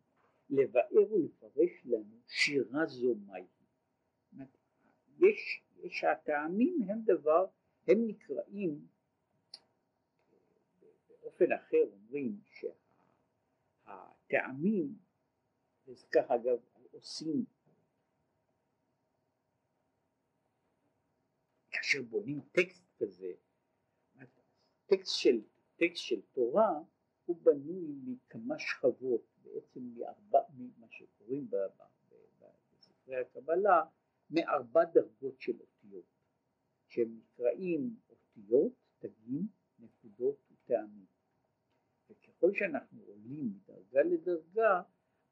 לבאר 0.49 1.13
ולפרש 1.13 1.85
לנו 1.85 2.19
שירה 2.27 2.85
זו 2.85 3.15
מהי. 3.15 3.43
יש, 5.19 5.63
יש 5.83 6.03
הטעמים 6.03 6.77
הם 6.89 7.01
דבר, 7.05 7.45
הם 7.87 8.07
נקראים 8.07 8.87
באופן 11.09 11.51
אחר 11.51 11.83
אומרים 11.91 12.39
שהטעמים, 13.85 14.95
וזה 15.87 16.07
כך 16.11 16.31
אגב 16.31 16.57
עושים 16.91 17.45
כאשר 21.71 22.01
בונים 22.01 22.41
טקסט 22.51 22.83
כזה, 22.99 23.31
טקסט 24.85 25.15
של, 25.15 25.41
טקסט 25.75 26.03
של 26.03 26.21
תורה 26.21 26.79
הוא 27.25 27.37
בנוי 27.43 27.95
מכמה 28.05 28.59
שכבות, 28.59 29.21
בעצם 29.43 29.79
מארבע, 29.79 30.39
ממה 30.57 30.87
שקוראים 30.89 31.49
בספרי 32.71 33.15
הקבלה, 33.15 33.83
מארבע 34.29 34.83
דרגות 34.85 35.41
של 35.41 35.59
אותיות, 35.59 36.05
שהם 36.87 37.19
נקראים 37.19 37.95
אותיות, 38.09 38.73
תגים, 38.99 39.47
נקודות 39.79 40.37
וטעמים. 40.51 41.05
וככל 42.09 42.53
שאנחנו 42.53 43.01
עולים 43.03 43.53
מדרגה 43.53 44.01
לדרגה, 44.03 44.81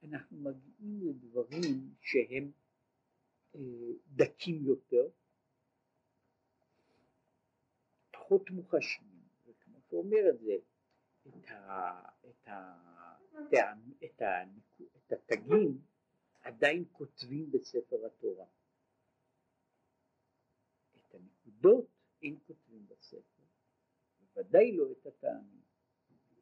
אנחנו 0.04 0.38
מגיעים 0.38 1.02
לדברים 1.08 1.94
שהם 2.02 2.52
אה, 3.56 3.60
דקים 4.08 4.66
יותר, 4.66 5.08
פחות 8.12 8.50
מוחשיים, 8.50 9.24
וכמו 9.46 9.82
שאומר 9.90 10.30
את 10.30 10.40
זה, 10.40 10.56
את, 11.28 11.50
ה, 11.50 12.00
את, 12.30 12.48
ה, 12.48 12.76
את, 13.30 13.54
ה, 13.54 13.74
את, 14.06 14.22
ה, 14.22 14.44
את 14.98 15.14
התגים 15.14 15.82
עדיין 16.42 16.84
כותבים 16.92 17.52
בספר 17.52 18.06
התורה. 18.06 18.46
הנקודות 21.46 21.86
אין 22.22 22.40
כותבים 22.48 22.88
בספר, 22.88 23.44
בוודאי 24.20 24.78
לא 24.78 24.92
את 24.92 25.06
הטעמים. 25.06 25.64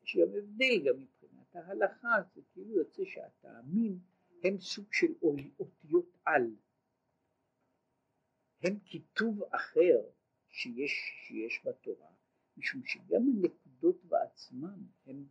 יש 0.04 0.18
גם 0.18 0.28
הבדל 0.38 0.90
גם 0.90 1.00
מבחינת 1.00 1.56
ההלכה, 1.56 2.10
זה 2.36 2.42
כאילו 2.54 2.78
יוצא 2.78 3.04
שהטעמים 3.06 4.00
הם 4.44 4.60
סוג 4.60 4.94
של 4.94 5.14
אותיות 5.60 6.18
על, 6.26 6.56
הם 8.64 8.80
כיתוב 8.80 9.44
אחר 9.44 10.10
שיש, 10.48 10.92
שיש 11.28 11.66
בתורה, 11.66 12.12
משום 12.58 12.82
שגם 12.86 13.22
הנקודות 13.36 14.06
בעצמן 14.06 14.80
הם, 15.06 15.26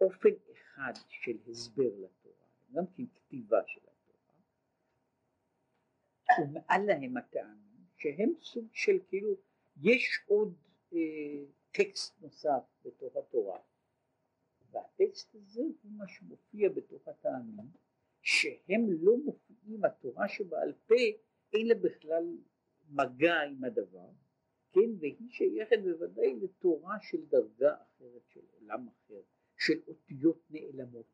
אופן 0.00 0.28
אחד 0.52 0.92
של 1.08 1.38
הסבר 1.50 1.98
לתורה, 1.98 2.46
גם 2.72 2.86
כן 2.86 3.06
כתיבה 3.14 3.58
של 3.66 3.80
התורה, 3.80 4.34
ומעל 6.42 6.86
להם 6.86 7.16
הטעמים 7.16 7.65
שהם 8.06 8.32
סוג 8.42 8.68
של 8.72 8.98
כאילו, 9.08 9.36
יש 9.82 10.20
עוד 10.26 10.54
אה, 10.92 10.98
טקסט 11.72 12.22
נוסף 12.22 12.62
בתוך 12.84 13.16
התורה, 13.16 13.58
והטקסט 14.70 15.34
הזה 15.34 15.60
הוא 15.60 15.92
מה 15.96 16.08
שמופיע 16.08 16.68
בתוך 16.68 17.08
הטעמים, 17.08 17.66
שהם 18.22 18.80
לא 18.90 19.16
מופיעים, 19.24 19.84
התורה 19.84 20.28
שבעל 20.28 20.72
פה 20.86 20.94
אין 21.52 21.66
לה 21.66 21.74
בכלל 21.74 22.36
מגע 22.88 23.40
עם 23.40 23.64
הדבר, 23.64 24.08
כן, 24.72 24.90
והיא 25.00 25.30
שייכת 25.30 25.78
בוודאי 25.82 26.34
לתורה 26.40 26.96
של 27.00 27.26
דרגה 27.26 27.74
אחרת, 27.74 28.22
של 28.28 28.40
עולם 28.60 28.88
אחר, 28.88 29.20
של 29.56 29.80
אותיות 29.88 30.40
נעלמות. 30.50 31.06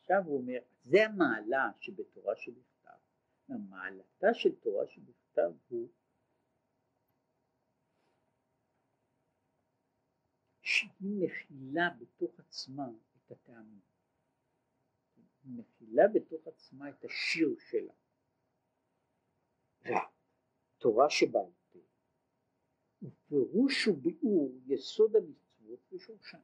עכשיו 0.00 0.22
הוא 0.26 0.38
אומר, 0.38 0.58
זה 0.86 1.06
המעלה 1.06 1.70
שבתורה 1.80 2.36
שבכתב. 2.36 2.90
המעלתה 3.48 4.26
של 4.34 4.56
תורה 4.60 4.86
שבכתב 4.86 5.52
הוא 5.68 5.88
שהיא 10.62 10.90
מכילה 11.00 11.90
בתוך 12.00 12.40
עצמה 12.40 12.88
את 13.16 13.30
הטעמים. 13.30 13.80
היא 15.16 15.52
מכילה 15.58 16.02
בתוך 16.14 16.46
עצמה 16.46 16.90
את 16.90 17.04
השיר 17.04 17.48
שלה. 17.58 17.94
תורה 20.78 21.10
שבעל 21.10 21.52
פה 21.72 21.78
ופירוש 23.02 23.88
וביאור 23.88 24.52
יסוד 24.66 25.16
המצוות 25.16 25.92
ושורשן. 25.92 26.40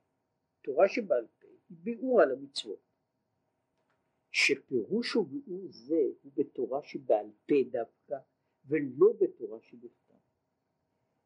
תורה 0.63 0.89
שבעל 0.89 1.27
פה 1.41 1.49
היא 1.69 1.79
ביאור 1.81 2.23
על 2.23 2.33
המצוות. 2.33 2.92
שפירוש 4.33 5.17
וביאור 5.17 5.67
זה 5.71 6.03
הוא 6.23 6.33
בתורה 6.35 6.83
שבעל 6.83 7.31
פה 7.47 7.55
דווקא 7.71 8.17
ולא 8.67 9.13
בתורה 9.21 9.61
שבכתב. 9.61 10.15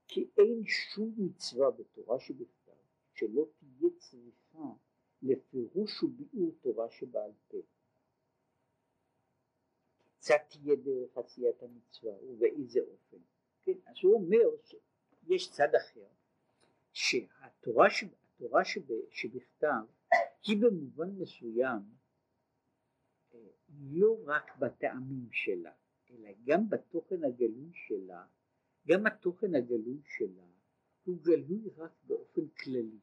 כי 0.09 0.29
אין 0.39 0.63
שום 0.67 1.15
מצווה 1.19 1.71
בתורה 1.71 2.21
שבכתב 2.21 2.73
שלא 3.15 3.47
תהיה 3.59 3.91
צריכה 3.99 4.73
לפירוש 5.23 6.03
וביאור 6.03 6.55
תורה 6.61 6.91
שבעל 6.91 7.33
פה. 7.49 7.59
כיצד 10.05 10.37
תהיה 10.49 10.77
דרך 10.77 11.19
עשיית 11.19 11.63
המצווה 11.63 12.13
ובאיזה 12.23 12.81
אופן. 12.81 13.17
כן, 13.63 13.79
אז 13.87 13.97
הוא 14.03 14.15
אומר 14.15 14.49
שיש 14.65 15.51
צד 15.51 15.75
אחר, 15.75 16.07
שהתורה 16.93 17.91
שב, 18.65 18.81
שבכתב 19.11 19.85
היא 20.47 20.57
במובן 20.61 21.11
מסוים 21.11 21.83
לא 23.81 24.19
רק 24.25 24.57
בטעמים 24.59 25.29
שלה, 25.33 25.73
אלא 26.11 26.29
גם 26.45 26.71
בתוכן 26.71 27.25
הגלוי 27.25 27.71
שלה, 27.73 28.27
גם 28.89 29.07
התוכן 29.07 29.55
הגלוי 29.55 30.01
שלה 30.05 30.47
הוא 31.05 31.19
גלוי 31.23 31.71
רק 31.77 31.93
באופן 32.07 32.49
כללי. 32.49 32.99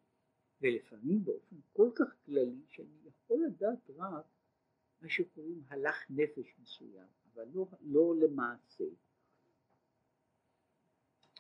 ולפעמים 0.64 1.24
באופן 1.24 1.56
כל 1.74 1.90
כך 1.96 2.16
כללי 2.26 2.62
שאני 2.68 2.98
יכול 3.06 3.46
לדעת 3.46 3.90
רק 3.90 4.26
מה 5.02 5.10
שקוראים 5.10 5.64
הלך 5.68 6.06
נפש 6.10 6.56
מסוים, 6.60 7.08
אבל 7.34 7.48
לא, 7.54 7.68
לא 7.82 8.16
למעשה. 8.16 8.84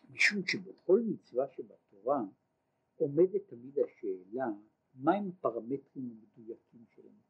משום 0.09 0.47
שבכל 0.47 1.01
מצווה 1.05 1.45
שבתורה 1.55 2.21
עומדת 2.95 3.47
תמיד 3.47 3.79
השאלה 3.79 4.47
מהם 4.95 5.29
הפרמטרים 5.29 6.09
המדויקים 6.09 6.85
של 6.89 7.01
המצווה. 7.01 7.22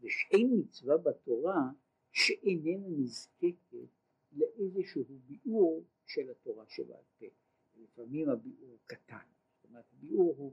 ושאין 0.00 0.50
מצווה 0.58 0.98
בתורה 0.98 1.70
שאיננה 2.12 2.88
נזקקת 2.88 3.88
לאיזשהו 4.32 5.04
ביאור 5.26 5.84
של 6.06 6.30
התורה 6.30 6.64
שבעל 6.68 7.04
פה. 7.18 7.26
לפעמים 7.76 8.28
הביאור 8.28 8.78
קטן, 8.86 9.26
אומרת 9.64 9.84
ביאור 9.92 10.34
הוא 10.36 10.52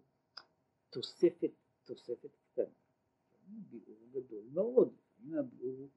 תוספת, 0.90 1.52
תוספת 1.84 2.32
קטנה, 2.42 2.74
ביאור 3.48 4.08
גדול 4.12 4.46
מאוד, 4.54 4.94
לפעמים 4.98 5.38
הביאור 5.38 5.90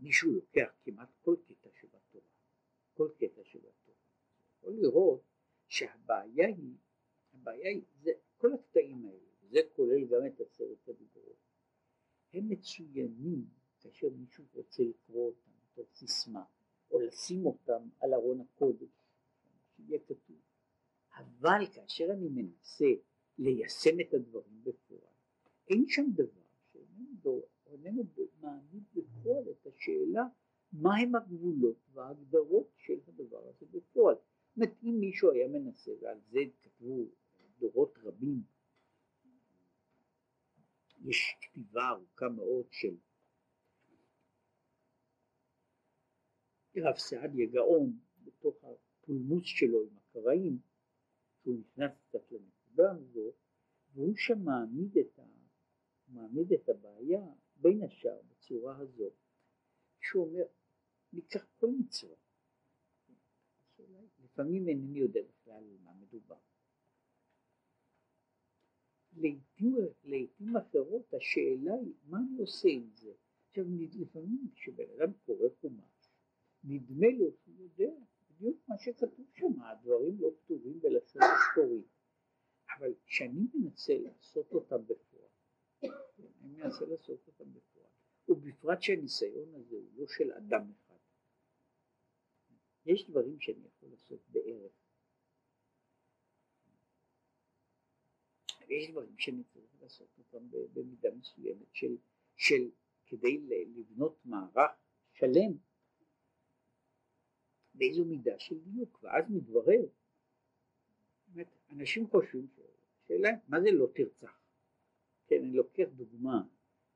מישהו 0.00 0.32
לוקח 0.32 0.70
כמעט 0.84 1.08
כל 1.20 1.36
קטע 1.46 1.70
שבתורה, 1.80 2.30
כל 2.94 3.08
קטע 3.16 3.44
שבתורה, 3.44 3.98
יכול 4.58 4.72
לראות 4.72 5.22
שהבעיה 5.68 6.46
היא, 6.46 6.76
הבעיה 7.32 7.68
היא, 7.68 7.82
זה 8.00 8.10
כל 8.36 8.52
הקטעים 8.52 9.04
האלה, 9.04 9.27
זה 9.50 9.60
כולל 9.76 10.04
גם 10.04 10.26
את 10.26 10.40
עשרת 10.40 10.88
הדיברות, 10.88 11.36
הם 12.32 12.48
מצוינים 12.48 13.44
כאשר 13.80 14.06
מישהו 14.10 14.44
רוצה 14.54 14.82
לקרוא 14.82 15.26
אותם 15.26 15.50
בתור 15.64 15.86
סיסמה, 15.94 16.44
או 16.90 17.00
לשים 17.00 17.46
אותם 17.46 17.88
על 18.00 18.14
ארון 18.14 18.40
הקודש, 18.40 18.88
שיהיה 19.76 19.98
כתוב. 19.98 20.36
אבל 21.16 21.66
כאשר 21.74 22.04
אני 22.10 22.28
מנסה 22.28 22.86
ליישם 23.38 24.00
את 24.00 24.14
הדברים 24.14 24.64
בפועל, 24.64 25.14
אין 25.68 25.84
שם 25.88 26.06
דבר 26.14 26.40
שאיננו 27.64 28.02
מעמיד 28.40 28.82
בפועל 28.94 29.44
את 29.50 29.66
השאלה 29.66 30.22
מהם 30.72 31.14
הגבולות 31.14 31.76
וההגדרות 31.92 32.70
של 32.76 33.00
הדבר 33.06 33.48
הזה 33.48 33.66
בפועל. 33.70 34.14
זאת 34.14 34.56
אומרת, 34.56 34.72
אם 34.82 34.96
מישהו 35.00 35.30
היה 35.30 35.48
מנסה, 35.48 35.90
ועל 36.00 36.18
זה 36.30 36.40
כתבו 36.62 37.06
דורות 37.58 37.98
רבים, 38.02 38.42
יש 41.04 41.36
כתיבה 41.40 41.88
ארוכה 41.88 42.28
מאוד 42.28 42.66
של 42.70 42.96
רב 46.76 46.96
סעדיה 46.96 47.46
גאון 47.46 47.98
בתוך 48.24 48.64
הפולמוס 48.64 49.42
שלו 49.44 49.82
עם 49.82 49.96
הקראים, 49.98 50.58
שהוא 51.42 51.58
נכנס 51.58 51.90
קצת 52.08 52.32
לנקודה 52.32 52.90
הזו, 52.90 53.32
והוא 53.94 54.14
שם 54.16 54.38
מעמיד 54.44 54.98
את, 54.98 55.18
ה, 55.18 55.26
מעמיד 56.08 56.52
את 56.52 56.68
הבעיה 56.68 57.26
בין 57.56 57.82
השאר 57.82 58.20
בצורה 58.22 58.78
הזו, 58.78 59.10
שהוא 60.00 60.26
אומר, 60.26 60.44
ניקח 61.12 61.46
כל 61.56 61.70
מצווה, 61.80 62.16
לפעמים 64.24 64.68
אינני 64.68 64.98
יודע 64.98 65.20
בכלל 65.28 65.54
על 65.54 65.78
מה 65.84 65.92
מדובר. 65.94 66.47
לעיתים, 69.20 69.76
לעיתים 70.04 70.56
אחרות 70.56 71.14
השאלה 71.14 71.74
היא 71.74 71.94
מה 72.04 72.18
אני 72.18 72.40
עושה 72.40 72.68
עם 72.68 72.90
זה. 72.94 73.12
עכשיו 73.48 73.64
לפעמים 74.00 74.48
כשבן 74.54 74.84
אדם 74.96 75.12
קורא 75.26 75.48
חומש, 75.60 76.10
נדמה 76.64 77.06
לו 77.18 77.32
שהוא 77.32 77.54
יודע 77.58 77.92
בדיוק 78.30 78.56
מה 78.68 78.78
שכתוב 78.78 79.26
שם, 79.34 79.62
הדברים 79.62 80.16
לא 80.20 80.30
כתובים 80.38 80.80
בלשון 80.80 81.22
מסתורית, 81.22 81.86
אבל 82.78 82.94
כשאני 83.06 83.46
מנסה 83.54 83.98
לעשות 83.98 84.52
אותם 84.52 84.84
בפועל, 84.86 85.28
אני 85.82 86.52
מנסה 86.56 86.86
לעשות 86.86 87.20
אותם 87.26 87.52
בפועל, 87.52 87.86
ובפרט 88.28 88.82
שהניסיון 88.82 89.54
הזה 89.54 89.76
הוא 89.76 89.90
לא 89.96 90.06
של 90.06 90.32
אדם 90.32 90.70
אחד. 90.70 90.94
יש 92.86 93.10
דברים 93.10 93.40
שאני 93.40 93.66
יכול 93.66 93.88
לעשות 93.88 94.20
בערך. 94.28 94.72
ויש 98.68 98.90
דברים 98.90 99.18
שאני 99.18 99.44
צריך 99.44 99.82
לעשות 99.82 100.08
אותם 100.18 100.48
במידה 100.72 101.08
מסוימת 101.14 101.74
של, 101.74 101.96
של 102.36 102.70
כדי 103.06 103.38
לבנות 103.76 104.18
מערך 104.24 104.70
שלם 105.12 105.52
באיזו 107.74 108.04
מידה 108.04 108.38
של 108.38 108.58
דיוק, 108.58 108.98
ואז 109.02 109.24
מתברר, 109.30 109.84
אנשים 111.70 112.06
חושבים, 112.10 112.48
שאלה, 113.08 113.28
מה 113.48 113.60
זה 113.60 113.70
לא 113.72 113.86
תרצח? 113.94 114.40
כן, 115.26 115.36
אני 115.42 115.56
לוקח 115.56 115.88
דוגמה 115.96 116.42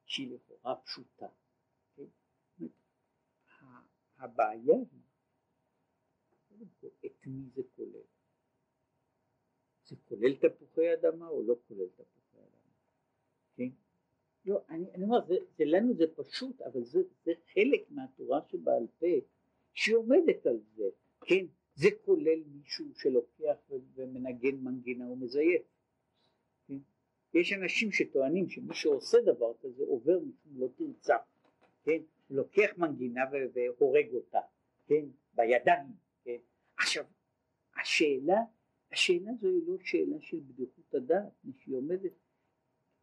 שהיא 0.06 0.34
לכאורה 0.34 0.76
פשוטה, 0.76 1.28
כן? 1.96 2.06
הבעיה 4.16 4.74
היא, 4.90 5.00
את 7.06 7.26
מי 7.26 7.50
זה 7.54 7.62
כולל? 7.76 8.11
כולל 10.12 10.34
תפוחי 10.34 10.94
אדמה 10.94 11.28
או 11.28 11.42
לא 11.42 11.56
כולל 11.68 11.86
תפוחי 11.88 12.38
אדמה? 12.38 12.72
כן? 13.56 13.68
לא, 14.44 14.60
אני, 14.68 14.90
אני 14.94 15.04
אומר, 15.04 15.26
זה, 15.26 15.34
זה 15.58 15.64
לנו 15.64 15.94
זה 15.94 16.04
פשוט, 16.14 16.62
אבל 16.62 16.84
זה, 16.84 17.00
זה 17.24 17.32
חלק 17.54 17.90
מהתורה 17.90 18.40
שבעל 18.48 18.86
פה 18.98 19.06
שהיא 19.74 19.96
עומדת 19.96 20.46
על 20.46 20.60
זה, 20.74 20.84
כן, 21.20 21.46
זה 21.74 21.88
כולל 22.04 22.42
מישהו 22.46 22.86
שלוקח 22.94 23.56
ומנגן 23.94 24.56
מנגינה 24.56 25.10
ומזייף, 25.10 25.62
כן? 26.68 26.78
יש 27.34 27.52
אנשים 27.52 27.92
שטוענים 27.92 28.48
שמי 28.48 28.74
שעושה 28.74 29.18
דבר 29.20 29.52
כזה 29.62 29.82
עובר 29.84 30.18
משום 30.18 30.60
לא 30.60 30.68
תרצה, 30.76 31.16
כן, 31.84 31.98
לוקח 32.30 32.70
מנגינה 32.76 33.20
והורג 33.54 34.14
אותה, 34.14 34.40
כן, 34.86 35.04
בידיים, 35.34 35.86
עכשיו, 36.76 37.04
השאלה, 37.80 38.40
השאלה 38.92 39.30
זו 39.40 39.48
היא 39.48 39.66
לא 39.66 39.78
שאלה 39.84 40.20
של 40.20 40.40
בדיחות 40.40 40.94
הדעת, 40.94 41.32
שהיא 41.58 41.74
עומדת, 41.74 42.12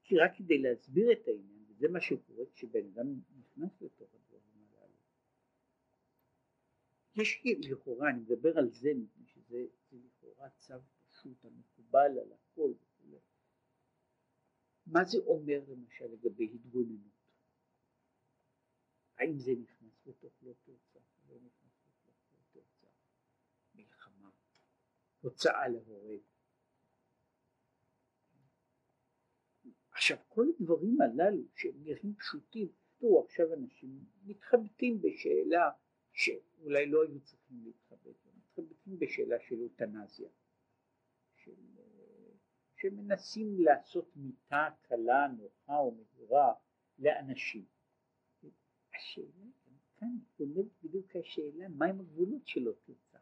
כי 0.03 0.17
רק 0.17 0.31
כדי 0.37 0.57
להסביר 0.57 1.11
את 1.11 1.27
העניין, 1.27 1.65
וזה 1.69 1.87
מה 1.87 2.01
שקורה 2.01 2.45
כשבן 2.53 2.85
אדם 2.85 3.07
נכנס 3.39 3.81
לתוך 3.81 4.13
הדברים 4.13 4.67
הללו. 4.71 4.93
יש 7.15 7.41
לכאורה, 7.71 8.09
אני 8.09 8.19
מדבר 8.19 8.57
על 8.57 8.69
זה, 8.69 8.89
מפני 8.95 9.25
שזה 9.27 9.65
לכאורה 9.91 10.49
צו 10.49 10.73
פשוט 11.09 11.45
המקובל 11.45 12.19
על 12.21 12.31
הכל 12.33 12.73
וכו'. 12.81 13.19
מה 14.87 15.05
זה 15.05 15.17
אומר 15.17 15.61
למשל 15.67 16.05
לגבי 16.05 16.51
התגוננות? 16.53 17.19
האם 19.17 19.39
זה 19.39 19.51
נכנס 19.61 20.05
לתוך 20.05 20.33
לא 20.41 20.53
תרצה, 20.63 20.99
לא 21.29 21.35
לתוך 21.35 21.71
לא 21.87 22.41
תרצה, 22.51 22.87
מלחמה, 23.75 24.29
הוצאה 25.21 25.67
להורג. 25.67 26.19
עכשיו 29.91 30.17
כל 30.27 30.45
הדברים 30.59 31.01
הללו 31.01 31.43
שהם 31.55 31.83
נראים 31.83 32.15
פשוטים, 32.15 32.67
תראו 32.97 33.23
עכשיו 33.25 33.53
אנשים 33.53 34.05
מתחבטים 34.23 35.01
בשאלה 35.01 35.71
שאולי 36.11 36.85
לא 36.85 37.03
היו 37.03 37.19
צריכים 37.19 37.63
להתחבט, 37.63 38.15
מתחבטים 38.37 38.99
בשאלה 38.99 39.35
של 39.39 39.61
אוטנזיה, 39.61 40.29
של, 41.35 41.55
שמנסים 42.75 43.59
לעשות 43.59 44.11
מיטה 44.15 44.69
קלה, 44.81 45.27
נוחה 45.37 45.77
או 45.77 45.91
מהירה 45.91 46.53
לאנשים. 46.99 47.65
השאלה 48.95 49.49
כאן 49.97 50.17
עומדת 50.37 50.71
בדיוק 50.83 51.15
השאלה 51.15 51.67
מהם 51.69 51.99
הגבולות 51.99 52.47
שלא 52.47 52.71
תרצח, 52.85 53.19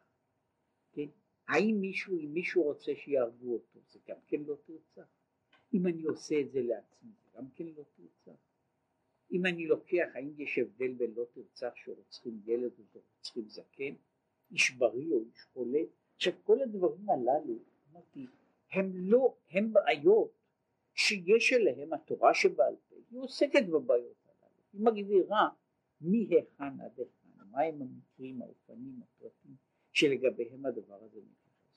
כן? 0.92 1.08
האם 1.48 1.76
מישהו, 1.80 2.18
אם 2.18 2.32
מישהו 2.34 2.62
רוצה 2.62 2.92
שיהרגו 2.94 3.52
אותו, 3.52 3.80
זה 3.88 3.98
גם 4.08 4.16
כן 4.26 4.42
לא 4.46 4.56
תרצח. 4.64 5.08
אם 5.74 5.86
אני 5.86 6.02
עושה 6.02 6.40
את 6.40 6.50
זה 6.50 6.62
לעצמי, 6.62 7.10
זה 7.24 7.38
גם 7.38 7.44
כן 7.54 7.64
לא 7.66 7.84
תרצח. 7.96 8.38
אם 9.32 9.46
אני 9.46 9.66
לוקח, 9.66 10.06
האם 10.14 10.32
יש 10.38 10.58
הבדל 10.58 10.92
בין 10.92 11.14
לא 11.14 11.24
תרצח 11.34 11.72
שרוצחים 11.74 12.40
ילד 12.46 12.72
ורוצחים 12.92 13.48
זקן, 13.48 13.94
איש 14.50 14.70
בריא 14.70 15.12
או 15.12 15.20
איש 15.20 15.42
חולה? 15.42 15.80
עכשיו 16.16 16.32
כל 16.44 16.62
הדברים 16.62 17.10
הללו, 17.10 17.58
אמרתי, 17.92 18.26
הם 18.72 18.90
לא, 18.94 19.34
הם 19.50 19.72
בעיות 19.72 20.30
שיש 20.94 21.52
עליהם 21.52 21.92
התורה 21.92 22.34
שבעל 22.34 22.76
פה, 22.88 22.96
היא 23.10 23.20
עוסקת 23.20 23.66
בבעיות 23.66 24.16
הללו, 24.26 24.62
היא 24.72 24.80
מגדירה 24.80 25.48
מהיכן 26.00 26.80
עד 26.80 26.98
היכן, 26.98 27.50
מהם 27.50 27.82
המקרים, 27.82 28.42
האופנים, 28.42 29.00
הפרטים 29.02 29.56
שלגביהם 29.92 30.66
הדבר 30.66 31.04
הזה 31.04 31.20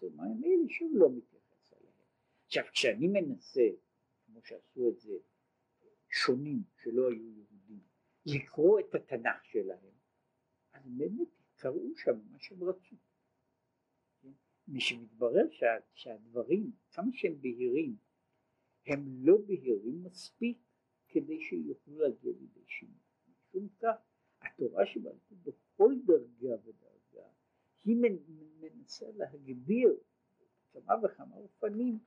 מתייחס, 0.01 0.13
ומהם 0.13 0.43
אלה 0.43 0.69
שהוא 0.69 0.97
לא 0.97 1.09
מתייחס 1.11 1.73
אליהם. 1.73 1.93
עכשיו 2.45 2.63
כשאני 2.71 3.07
מנסה, 3.07 3.67
כמו 4.25 4.39
שעשו 4.43 4.89
את 4.89 4.99
זה 4.99 5.17
שונים 6.09 6.63
שלא 6.83 7.09
היו 7.09 7.29
יהודים, 7.29 7.79
לקרוא 8.25 8.79
את 8.79 8.95
התנ"ך 8.95 9.45
שלהם, 9.45 9.93
אז 10.73 10.81
באמת 10.97 11.27
קראו 11.55 11.95
שם 11.95 12.19
מה 12.31 12.39
שהם 12.39 12.63
רצו. 12.63 12.95
משמתברר 14.67 15.49
שה, 15.51 15.65
שהדברים, 15.93 16.71
כמה 16.91 17.07
שהם 17.13 17.41
בהירים, 17.41 17.95
הם 18.85 19.25
לא 19.25 19.37
בהירים 19.47 20.03
מספיק 20.03 20.57
כדי 21.07 21.41
שיוכלו 21.41 21.99
להגיע 21.99 22.31
לידי 22.31 22.65
שינוי. 22.67 22.95
משום 23.27 23.67
כך 23.79 23.95
התורה 24.41 24.85
שבעל 24.85 25.15
בכל 25.31 25.93
דרגה 26.05 26.55
ודרגה 26.63 26.90
היא 27.85 27.97
מנסה 28.59 29.05
להגדיר 29.15 29.97
כמה 30.73 30.93
וכמה 31.03 31.35
אופנים 31.35 31.99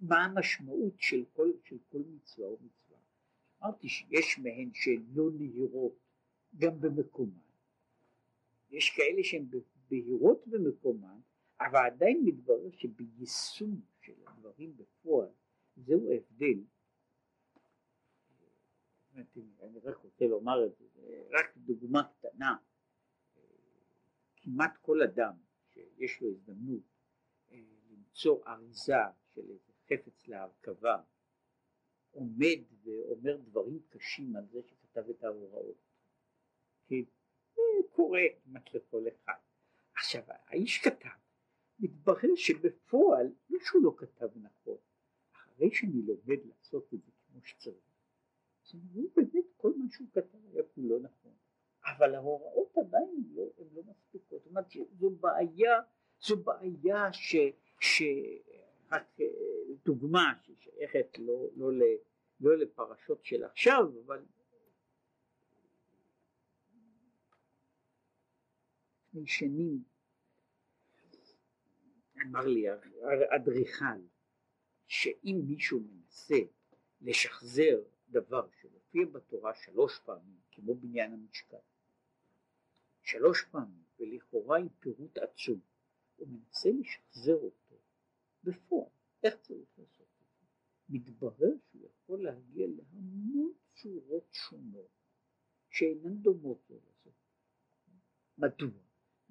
מה 0.00 0.24
המשמעות 0.24 0.94
של 0.98 1.24
כל, 1.32 1.50
של 1.64 1.76
כל 1.88 1.98
מצווה 1.98 2.48
ומצווה. 2.48 2.98
אמרתי 3.62 3.88
שיש 3.88 4.38
מהן 4.38 4.70
שהן 4.74 5.04
לא 5.14 5.30
נהירות 5.32 5.98
גם 6.58 6.80
במקומן, 6.80 7.38
יש 8.70 8.90
כאלה 8.96 9.24
שהן 9.24 9.46
בהירות 9.88 10.46
במקומן, 10.46 11.20
אבל 11.60 11.86
עדיין 11.86 12.22
מתברר 12.24 12.70
שביישום 12.70 13.80
של 14.00 14.12
הדברים 14.26 14.76
בפועל 14.76 15.30
זהו 15.76 16.10
ההבדל. 16.10 16.58
אני 19.62 19.78
רק 19.84 19.96
רוצה 19.96 20.26
לומר 20.26 20.66
את 20.66 20.76
זה, 20.78 20.84
רק 21.30 21.56
דוגמה 21.56 22.02
קטנה, 22.08 22.56
כמעט 24.44 24.76
כל 24.82 25.02
אדם 25.02 25.32
שיש 25.72 26.20
לו 26.20 26.28
הזדמנות 26.28 26.82
אה, 27.50 27.58
למצוא 27.90 28.46
אריזה 28.46 28.94
של 29.34 29.40
איזה 29.50 29.72
חפץ 29.86 30.28
להרכבה, 30.28 31.02
עומד 32.10 32.58
ואומר 32.84 33.36
דברים 33.36 33.80
קשים 33.88 34.36
על 34.36 34.46
זה 34.46 34.62
שכתב 34.62 35.10
את 35.10 35.24
ההוראות, 35.24 35.76
כי 36.86 37.04
זה 37.54 37.62
קורה 37.90 38.20
כמעט 38.44 38.74
לכל 38.74 39.04
אחד. 39.08 39.38
עכשיו 39.96 40.22
האיש 40.28 40.78
כתב, 40.78 41.08
מתברר 41.78 42.34
שבפועל 42.36 43.32
שהוא 43.64 43.82
לא 43.82 43.94
כתב 43.96 44.28
נכון, 44.36 44.78
אחרי 45.32 45.70
שאני 45.74 46.02
לומד 46.02 46.44
לעשות 46.44 46.94
את 46.94 47.04
זה 47.04 47.10
כמו 47.26 47.42
שצריך 47.44 47.94
אז 48.64 48.74
הוא 48.94 49.10
באמת 49.16 49.44
כל 49.56 49.72
מה 49.76 49.84
שהוא 49.90 50.08
כתב 50.12 50.36
היה 50.52 50.62
כולו 50.74 50.98
נכון, 50.98 51.34
אבל 51.86 52.14
ההוראות 52.14 52.78
עדיין 52.78 53.24
לא, 53.34 53.42
הן 53.58 53.66
לא 53.72 53.82
מספיקות, 53.86 54.42
זאת 54.42 54.46
אומרת 54.46 54.70
זו 55.00 55.10
בעיה, 55.10 55.80
זו 56.20 56.36
בעיה 56.36 57.12
ש... 57.12 57.36
ש... 57.80 58.02
רק 58.90 59.20
אה, 59.20 59.26
דוגמה 59.84 60.32
ששייכת 60.42 61.18
לא, 61.18 61.48
לא, 61.56 61.72
לא, 61.72 61.86
לא 62.40 62.56
לפרשות 62.58 63.24
של 63.24 63.44
עכשיו, 63.44 63.84
אבל 64.06 64.24
לפני 69.08 69.26
שנים 69.26 69.82
אמר 72.22 72.46
לי 72.46 72.66
אדריכל 73.36 74.00
שאם 74.86 75.40
מישהו 75.46 75.80
מנסה 75.80 76.38
לשחזר 77.00 77.82
דבר 78.08 78.48
שמופיע 78.60 79.06
בתורה 79.12 79.54
שלוש 79.54 79.98
פעמים, 79.98 80.38
כמו 80.50 80.74
בניין 80.74 81.12
המשכן, 81.12 81.56
שלוש 83.04 83.44
פעמים, 83.50 83.84
ולכאורה 83.98 84.58
עם 84.58 84.68
פירוט 84.68 85.18
עצום, 85.18 85.60
הוא 86.16 86.28
מנסה 86.28 86.68
לשחזר 86.80 87.34
אותו 87.34 87.76
בפועל, 88.44 88.90
איך 89.22 89.34
צריך 89.36 89.78
לעשות 89.78 90.06
את 90.22 90.40
זה? 90.40 90.46
מתברר 90.88 91.52
שהוא 91.70 91.86
יכול 91.86 92.24
להגיע 92.24 92.66
להמון 92.66 93.52
צורות 93.74 94.28
שונות 94.32 94.88
שאינן 95.70 96.16
דומות 96.16 96.70
לו 96.70 96.76
לזה. 96.76 97.10
מדוע? 98.38 98.82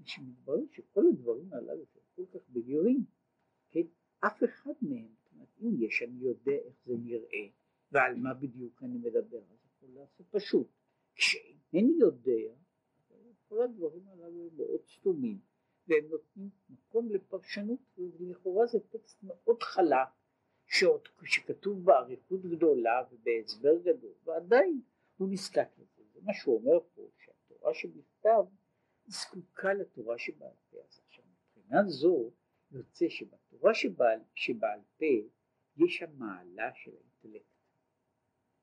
שמתברר 0.06 0.64
שכל 0.72 1.04
הדברים 1.12 1.54
הללו 1.54 1.86
שהם 1.86 2.04
כל 2.16 2.26
כך 2.34 2.50
בהירים, 2.50 3.06
כן, 3.72 3.86
אף 4.20 4.44
אחד 4.44 4.74
מהם, 4.82 5.16
אם 5.62 5.84
יש, 5.84 6.04
אני 6.04 6.24
יודע 6.24 6.52
איך 6.52 6.76
זה 6.86 6.94
נראה, 6.98 7.48
ועל 7.92 8.16
מה 8.16 8.34
בדיוק 8.34 8.84
אני 8.84 8.98
מדבר, 8.98 9.44
אז 9.52 9.66
יכול 9.66 9.90
לעשות 9.90 10.28
פשוט. 10.32 10.68
כשאינני 11.16 11.94
יודע, 12.00 12.54
כל 13.54 13.62
הדברים 13.62 14.08
הללו 14.08 14.48
הם 14.48 14.58
מאוד 14.58 14.88
סתומים, 14.88 15.40
והם 15.88 16.06
נותנים 16.10 16.50
מקום 16.70 17.10
לפרשנות, 17.10 17.80
ולכאורה 17.98 18.66
זה 18.66 18.80
טקסט 18.80 19.24
מאוד 19.24 19.64
חלק, 19.64 20.08
שעוד 20.68 21.02
שכתוב 21.24 21.86
באריכות 21.86 22.42
גדולה 22.46 23.04
ובהסבר 23.12 23.78
גדול, 23.78 24.14
ועדיין 24.24 24.82
הוא 25.18 25.28
נזקק 25.32 25.68
לזה. 25.78 26.04
זה 26.14 26.20
מה 26.24 26.34
שהוא 26.34 26.56
אומר 26.60 26.80
פה, 26.96 27.08
שהתורה 27.18 27.74
שבכתב 27.74 28.44
זקוקה 29.08 29.74
לתורה 29.74 30.18
שבעל 30.18 30.56
פה. 30.70 30.78
אז 30.88 31.02
עכשיו 31.08 31.24
מבחינה 31.26 31.84
זו 31.88 32.32
יוצא 32.72 33.06
שבתורה 33.10 33.74
שבעל, 33.74 34.20
שבעל 34.36 34.80
פה 34.98 35.06
יש 35.78 36.04
המעלה 36.04 36.72
של 36.74 36.92
האינטלקט. 36.92 37.46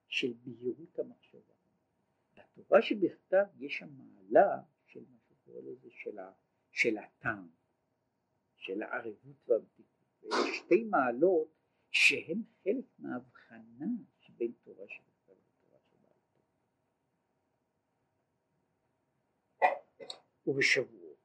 של 0.09 0.33
בהירות 0.45 0.99
המחשבה. 0.99 1.55
בתורה 2.37 2.83
שבכתב 2.83 3.45
יש 3.59 3.83
המעלה 3.83 4.63
של 6.03 6.19
ה, 6.19 6.33
של 6.71 6.99
הטעם, 6.99 7.49
של 8.57 8.83
הערבות 8.83 9.49
והבדיקות. 9.49 9.87
ויש 10.23 10.57
שתי 10.57 10.85
מעלות 10.85 11.49
שהן 11.91 12.43
חלק 12.65 12.85
מההבחנה 12.99 13.87
שבין 14.21 14.53
תורה 14.63 14.87
שבכתב 14.89 15.33
לתורה 15.33 15.79
שבעל. 15.91 16.17
ובשבועות 20.47 21.19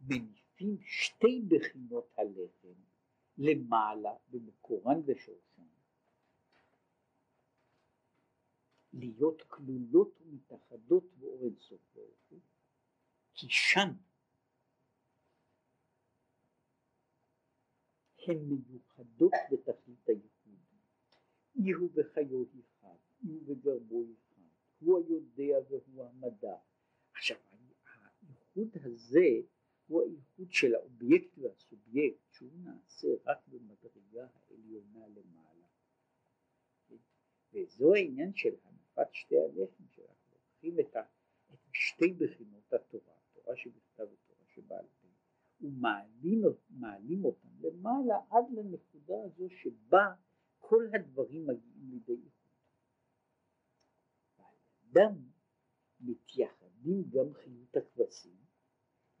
מניפים 0.00 0.78
שתי 0.80 1.42
בחינות 1.48 2.12
הלחם 2.16 2.82
למעלה 3.38 4.14
במקורן 4.30 5.00
ושורשן 5.06 5.62
להיות 8.92 9.42
כלולות 9.42 10.20
ומתאחדות 10.20 11.04
באור 11.18 11.44
אינסוף 11.44 11.80
ברוך 11.94 12.18
כי 13.38 13.46
שם 13.50 13.88
הן 18.26 18.38
מיוחדות 18.38 19.32
בתכלית 19.52 20.08
היחיד. 20.08 20.58
אי 21.56 21.70
הוא 21.70 21.90
בחיו 21.94 22.42
אחד, 22.42 22.96
אי 23.24 23.28
הוא 23.28 23.42
בגרבו 23.46 24.04
אחד, 24.04 24.42
הוא 24.80 24.98
היודע 24.98 25.58
והוא 25.68 26.04
המדע. 26.04 26.56
עכשיו, 27.12 27.36
האיחוד 27.52 28.68
הזה 28.84 29.28
הוא 29.86 30.02
האיחוד 30.02 30.52
של 30.52 30.74
האובייקט 30.74 31.38
והסובייקט, 31.38 32.20
שהוא 32.30 32.50
נעשה 32.64 33.08
רק 33.24 33.38
במדרגה 33.48 34.26
העליונה 34.34 35.06
למעלה. 35.08 35.66
וזו 37.52 37.94
העניין 37.94 38.34
של 38.34 38.54
הנפת 38.64 39.14
שתי 39.14 39.36
הלחם, 39.38 39.84
שאנחנו 39.90 40.36
לוקחים 40.36 40.80
את 40.80 40.96
שתי 41.72 42.12
בחינות 42.12 42.72
התורה 42.72 43.17
תורה 43.48 43.56
שבכתב 43.56 44.02
ותורה 44.02 44.44
שבעל 44.46 44.86
פה, 45.00 45.08
ומעלים 45.60 47.24
אותם 47.24 47.48
למעלה 47.60 48.14
עד 48.30 48.44
לנקודה 48.50 49.14
הזו 49.24 49.48
שבה 49.50 50.14
כל 50.58 50.84
הדברים 50.94 51.46
מגיעים 51.46 51.90
לידי 51.90 52.12
איכות. 52.12 52.50
האדם 54.38 55.14
מתייחדים 56.00 57.02
גם 57.10 57.34
חיות 57.34 57.76
הכבשים, 57.76 58.36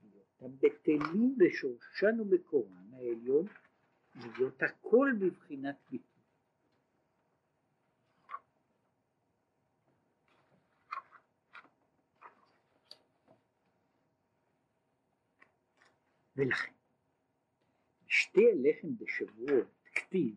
בהיותם 0.00 0.56
בטלים 0.56 1.38
בשורשן 1.38 2.20
ובקורן 2.20 2.94
העליון, 2.94 3.46
להיות 4.14 4.62
הכל 4.62 5.10
בבחינת 5.20 5.76
ביטוי. 5.90 6.07
ולכן, 16.38 16.72
שתי 18.06 18.40
הלחם 18.50 18.96
בשבועות 18.96 19.66
כתיב 19.94 20.34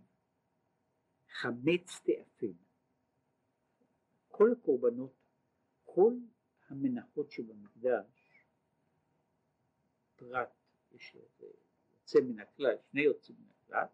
חמץ 1.29 1.99
תאפן. 2.03 2.53
כל 4.27 4.51
הקורבנות, 4.51 5.13
כל 5.83 6.13
המנחות 6.67 7.31
שבמקדש, 7.31 8.45
פרט, 10.15 10.49
יש 10.91 11.15
יוצא 11.91 12.19
מן 12.19 12.39
הכלל, 12.39 12.75
שני 12.91 13.01
יוצאים 13.01 13.37
מן 13.39 13.49
הכלל, 13.49 13.85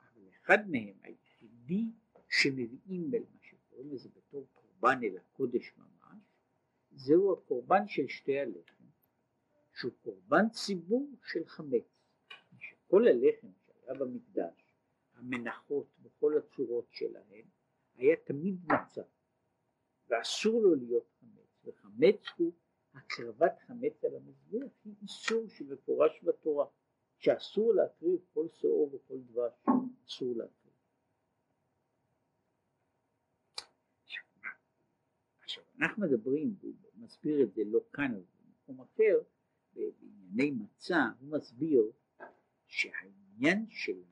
אבל 0.00 0.28
אחד 0.28 0.70
מהם, 0.70 0.94
היחידי 1.02 1.90
שמביאים 2.28 3.10
אל 3.14 3.22
מה 3.34 3.40
שקוראים 3.42 3.92
לזה 3.92 4.08
בתור 4.08 4.46
קורבן 4.54 4.98
אל 5.02 5.16
הקודש 5.16 5.72
ממש, 5.76 6.22
זהו 6.92 7.32
הקורבן 7.32 7.88
של 7.88 8.08
שתי 8.08 8.38
הלחם, 8.38 8.75
שהוא 9.76 9.92
קורבן 10.02 10.48
ציבור 10.50 11.10
של 11.24 11.46
חמץ. 11.46 11.84
כל 12.86 13.08
הלחם 13.08 13.48
שהיה 13.66 13.94
במקדש, 13.94 14.74
המנחות 15.14 15.86
בכל 15.98 16.38
הצורות 16.38 16.86
שלהן, 16.90 17.44
היה 17.94 18.16
תמיד 18.16 18.54
מצה, 18.64 19.02
ואסור 20.08 20.62
לו 20.62 20.74
להיות 20.74 21.08
חמץ, 21.20 21.64
וחמץ 21.64 22.20
הוא 22.36 22.52
הקרבת 22.94 23.58
חמץ 23.66 24.04
על 24.04 24.16
המזבח, 24.16 24.72
היא 24.84 24.94
איסור 25.02 25.48
שמפורש 25.48 26.24
בתורה, 26.24 26.66
שאסור 27.18 27.74
להקריב 27.74 28.20
כל 28.32 28.48
שאור 28.48 28.94
וכל 28.94 29.20
דבש, 29.20 29.52
אסור 30.06 30.36
להקריב. 30.36 30.72
אנחנו 35.80 36.02
מדברים, 36.02 36.56
הוא 36.60 36.74
מסביר 36.94 37.42
את 37.42 37.54
זה 37.54 37.62
לא 37.66 37.80
כאן 37.92 38.14
אבל 38.14 38.22
במקום 38.44 38.80
אחר, 38.80 39.35
בענייני 39.76 40.50
מצה, 40.50 41.04
הוא 41.20 41.30
מסביר 41.30 41.92
שהעניין 42.66 43.66
של 43.70 44.02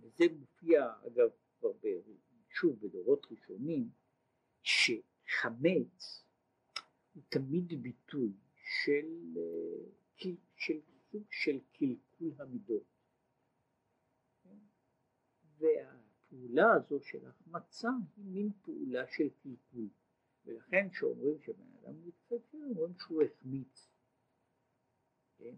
וזה 0.00 0.24
מופיע 0.38 0.92
אגב 1.06 1.30
כבר 1.58 1.72
שוב 2.48 2.80
בדורות 2.80 3.26
ראשונים 3.30 3.90
שחמץ 4.62 6.24
הוא 7.14 7.22
תמיד 7.28 7.82
ביטוי 7.82 8.32
של, 8.54 9.38
של 10.56 10.80
סוג 11.10 11.24
של 11.30 11.58
קלקול 11.72 12.34
המידות. 12.38 12.94
והפעולה 15.58 16.72
הזו 16.72 17.00
של 17.00 17.26
החמצה 17.26 17.88
היא 18.16 18.24
מין 18.24 18.50
פעולה 18.62 19.06
של 19.06 19.28
קלקול 19.42 19.88
ולכן 20.44 20.88
כשאומרים 20.88 21.38
שבן 21.40 21.72
אדם 21.82 22.06
מתקלקל 22.06 22.56
אומרים 22.56 22.94
שהוא 22.98 23.22
החמיץ 23.22 23.94
כן? 25.38 25.54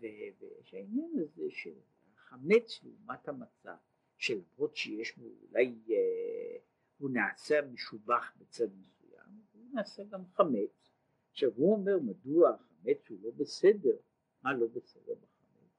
ויש 0.00 0.74
העניין 0.74 1.10
הזה 1.18 1.50
של 1.50 1.78
החמץ 2.14 2.80
לעומת 2.82 3.28
המצה, 3.28 3.76
שלמרות 4.16 4.76
שיש 4.76 5.18
בו 5.18 5.26
אולי 5.42 5.82
אה, 5.90 6.58
הוא 6.98 7.10
נעשה 7.10 7.62
משובח 7.62 8.32
בצד 8.36 8.68
מסוים, 8.78 9.42
הוא 9.52 9.66
נעשה 9.74 10.04
גם 10.04 10.26
חמץ. 10.26 10.90
עכשיו 11.30 11.50
הוא 11.56 11.72
אומר 11.72 11.98
מדוע 11.98 12.50
החמץ 12.50 13.08
הוא 13.08 13.18
לא 13.22 13.30
בסדר, 13.30 13.96
מה 14.42 14.52
לא 14.52 14.66
בסדר 14.66 15.14
בחמץ? 15.14 15.70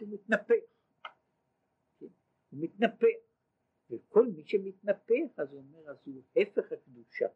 הוא 0.00 0.08
מתנפח, 0.08 0.54
כן? 1.98 2.06
הוא 2.50 2.60
מתנפח, 2.60 3.06
וכל 3.92 4.26
מי 4.26 4.42
שמתנפח 4.46 5.38
אז 5.38 5.52
הוא 5.52 5.58
אומר 5.58 5.90
אז 5.90 5.96
הוא 6.04 6.22
הפך 6.36 6.72
הקדושה. 6.72 7.26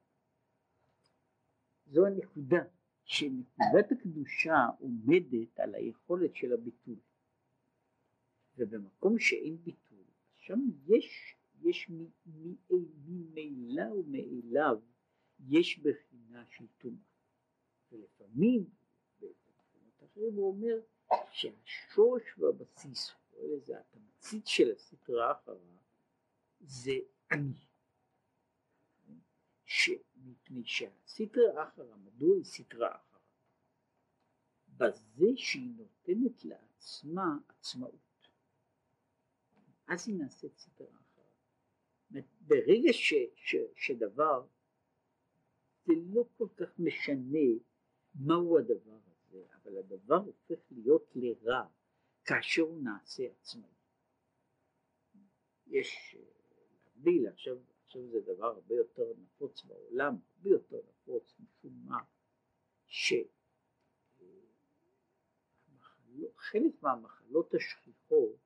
זו 1.86 2.06
הנקודה. 2.06 2.64
שנקודת 3.06 3.92
הקדושה 3.92 4.66
עומדת 4.80 5.58
על 5.60 5.74
היכולת 5.74 6.36
של 6.36 6.52
הביטול 6.52 6.96
ובמקום 8.56 9.18
שאין 9.18 9.56
ביטול 9.56 10.04
שם 10.34 10.60
יש, 10.86 11.36
יש 11.62 11.90
ממילא 13.06 13.92
ומאליו 13.92 14.80
יש 15.48 15.78
בחינה 15.78 16.44
של 16.48 16.66
טומאה 16.78 16.98
ולפעמים 17.92 18.64
במקומות 19.20 20.02
אחרים 20.04 20.34
הוא 20.34 20.48
אומר 20.48 20.80
שהשורש 21.30 22.38
והבסיס 22.38 23.12
זה 23.56 23.80
התמצית 23.80 24.46
של 24.46 24.72
הסטרה 24.72 25.28
האחרה 25.28 25.75
זה 26.60 26.92
אני 27.30 27.66
מפני 30.16 30.64
שהסטרא 30.64 31.68
אחרא, 31.68 31.96
מדוע 31.96 32.36
היא 32.36 32.44
סטרא 32.44 32.88
אחרא? 32.96 33.18
בזה 34.68 35.26
שהיא 35.36 35.70
נותנת 35.76 36.44
לעצמה 36.44 37.38
עצמאות. 37.48 38.28
אז 39.88 40.08
היא 40.08 40.16
נעשית 40.18 40.58
סטרא 40.58 40.86
אחרא. 40.86 42.20
ברגע 42.40 42.92
ש, 42.92 43.14
ש, 43.34 43.56
שדבר, 43.76 44.46
זה 45.84 45.92
לא 45.96 46.24
כל 46.36 46.48
כך 46.56 46.78
משנה 46.78 47.48
מהו 48.14 48.58
הדבר 48.58 48.98
הזה, 49.06 49.46
אבל 49.54 49.78
הדבר 49.78 50.16
הופך 50.16 50.58
להיות 50.70 51.12
לרע 51.14 51.68
כאשר 52.24 52.62
הוא 52.62 52.82
נעשה 52.82 53.22
עצמאי. 53.40 53.70
יש 55.66 56.16
להבדיל 56.96 57.28
עכשיו 57.28 57.56
עכשיו 57.84 58.08
זה 58.10 58.20
דבר 58.20 58.46
הרבה 58.46 58.74
יותר 58.74 59.12
נפוץ 59.18 59.64
בעולם, 59.64 60.16
הרבה 60.36 60.50
יותר 60.50 60.80
נפוץ 60.88 61.34
משום 61.40 61.72
מה, 61.84 61.98
שחלק 66.46 66.82
מהמחלות 66.82 67.54
השכיחות 67.54 68.36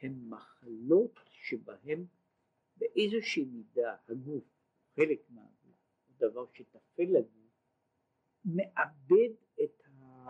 הן 0.00 0.28
מחלות 0.28 1.20
שבהן 1.30 2.06
באיזושהי 2.76 3.44
מידה 3.44 3.96
הגוף, 4.08 4.44
חלק 4.96 5.30
מהגוף, 5.30 5.76
דבר 6.16 6.46
שטפל 6.52 7.02
לגוף, 7.02 7.52
מאבד 8.44 9.34
את, 9.64 9.82
ה, 9.84 10.26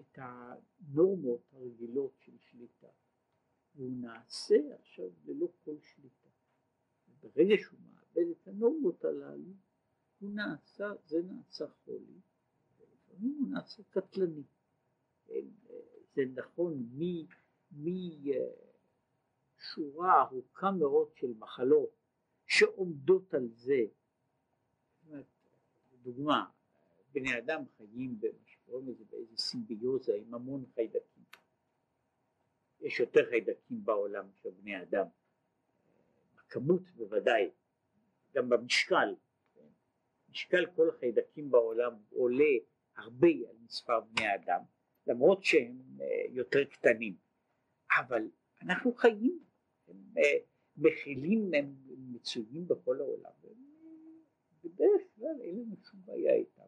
את 0.00 0.18
הנורמות 0.18 1.42
הרגילות 1.52 2.12
של 2.18 2.38
שליטה, 2.38 2.90
והוא 3.74 3.92
נעשה 4.00 4.56
עכשיו 4.78 5.10
ללא 5.24 5.48
כל 5.64 5.76
שליטה. 5.80 6.35
ברגע 7.22 7.54
שהוא 7.62 7.78
מאבד 7.94 8.30
את 8.30 8.48
הנורמות 8.48 9.04
הללו, 9.04 9.52
הוא 10.20 10.30
נעשה, 10.30 10.92
זה 11.06 11.22
נעשה 11.22 11.66
חולי, 11.84 12.20
ולפעמים 12.78 13.36
הוא 13.40 13.48
נעשה 13.48 13.82
קטלני. 13.90 14.42
זה 16.14 16.22
נכון 16.34 16.88
משורה 17.72 18.62
ארוכה 20.22 20.70
מאוד 20.70 21.08
של 21.14 21.32
מחלות 21.38 21.90
שעומדות 22.46 23.34
על 23.34 23.48
זה. 23.48 23.84
לדוגמה, 25.92 26.50
בני 27.12 27.38
אדם 27.38 27.62
חיים 27.76 28.20
במה 28.20 28.46
שקוראים 28.46 28.88
לזה 28.88 29.04
באיזה 29.10 29.36
סימביוזה 29.36 30.14
עם 30.14 30.34
המון 30.34 30.64
חיידקים. 30.74 31.24
יש 32.80 33.00
יותר 33.00 33.20
חיידקים 33.30 33.84
בעולם 33.84 34.26
של 34.34 34.50
בני 34.50 34.82
אדם. 34.82 35.06
בכמות 36.46 36.82
בוודאי, 36.96 37.50
גם 38.34 38.48
במשקל, 38.48 39.14
כן? 39.54 39.68
משקל 40.30 40.66
כל 40.76 40.88
החיידקים 40.88 41.50
בעולם 41.50 41.92
עולה 42.10 42.54
הרבה 42.96 43.28
על 43.28 43.56
מספר 43.64 44.00
בני 44.00 44.26
האדם, 44.26 44.60
למרות 45.06 45.44
שהם 45.44 45.76
יותר 46.30 46.64
קטנים, 46.64 47.16
אבל 47.98 48.22
אנחנו 48.62 48.94
חיים, 48.94 49.44
הם 49.88 50.14
מכילים, 50.76 51.50
הם 51.54 51.74
מצויים 52.12 52.68
בכל 52.68 53.00
העולם, 53.00 53.30
בדרך 54.64 55.02
כלל 55.14 55.40
אין 55.40 55.56
לנו 55.58 55.76
שום 55.90 56.00
בעיה 56.04 56.34
איתם, 56.34 56.62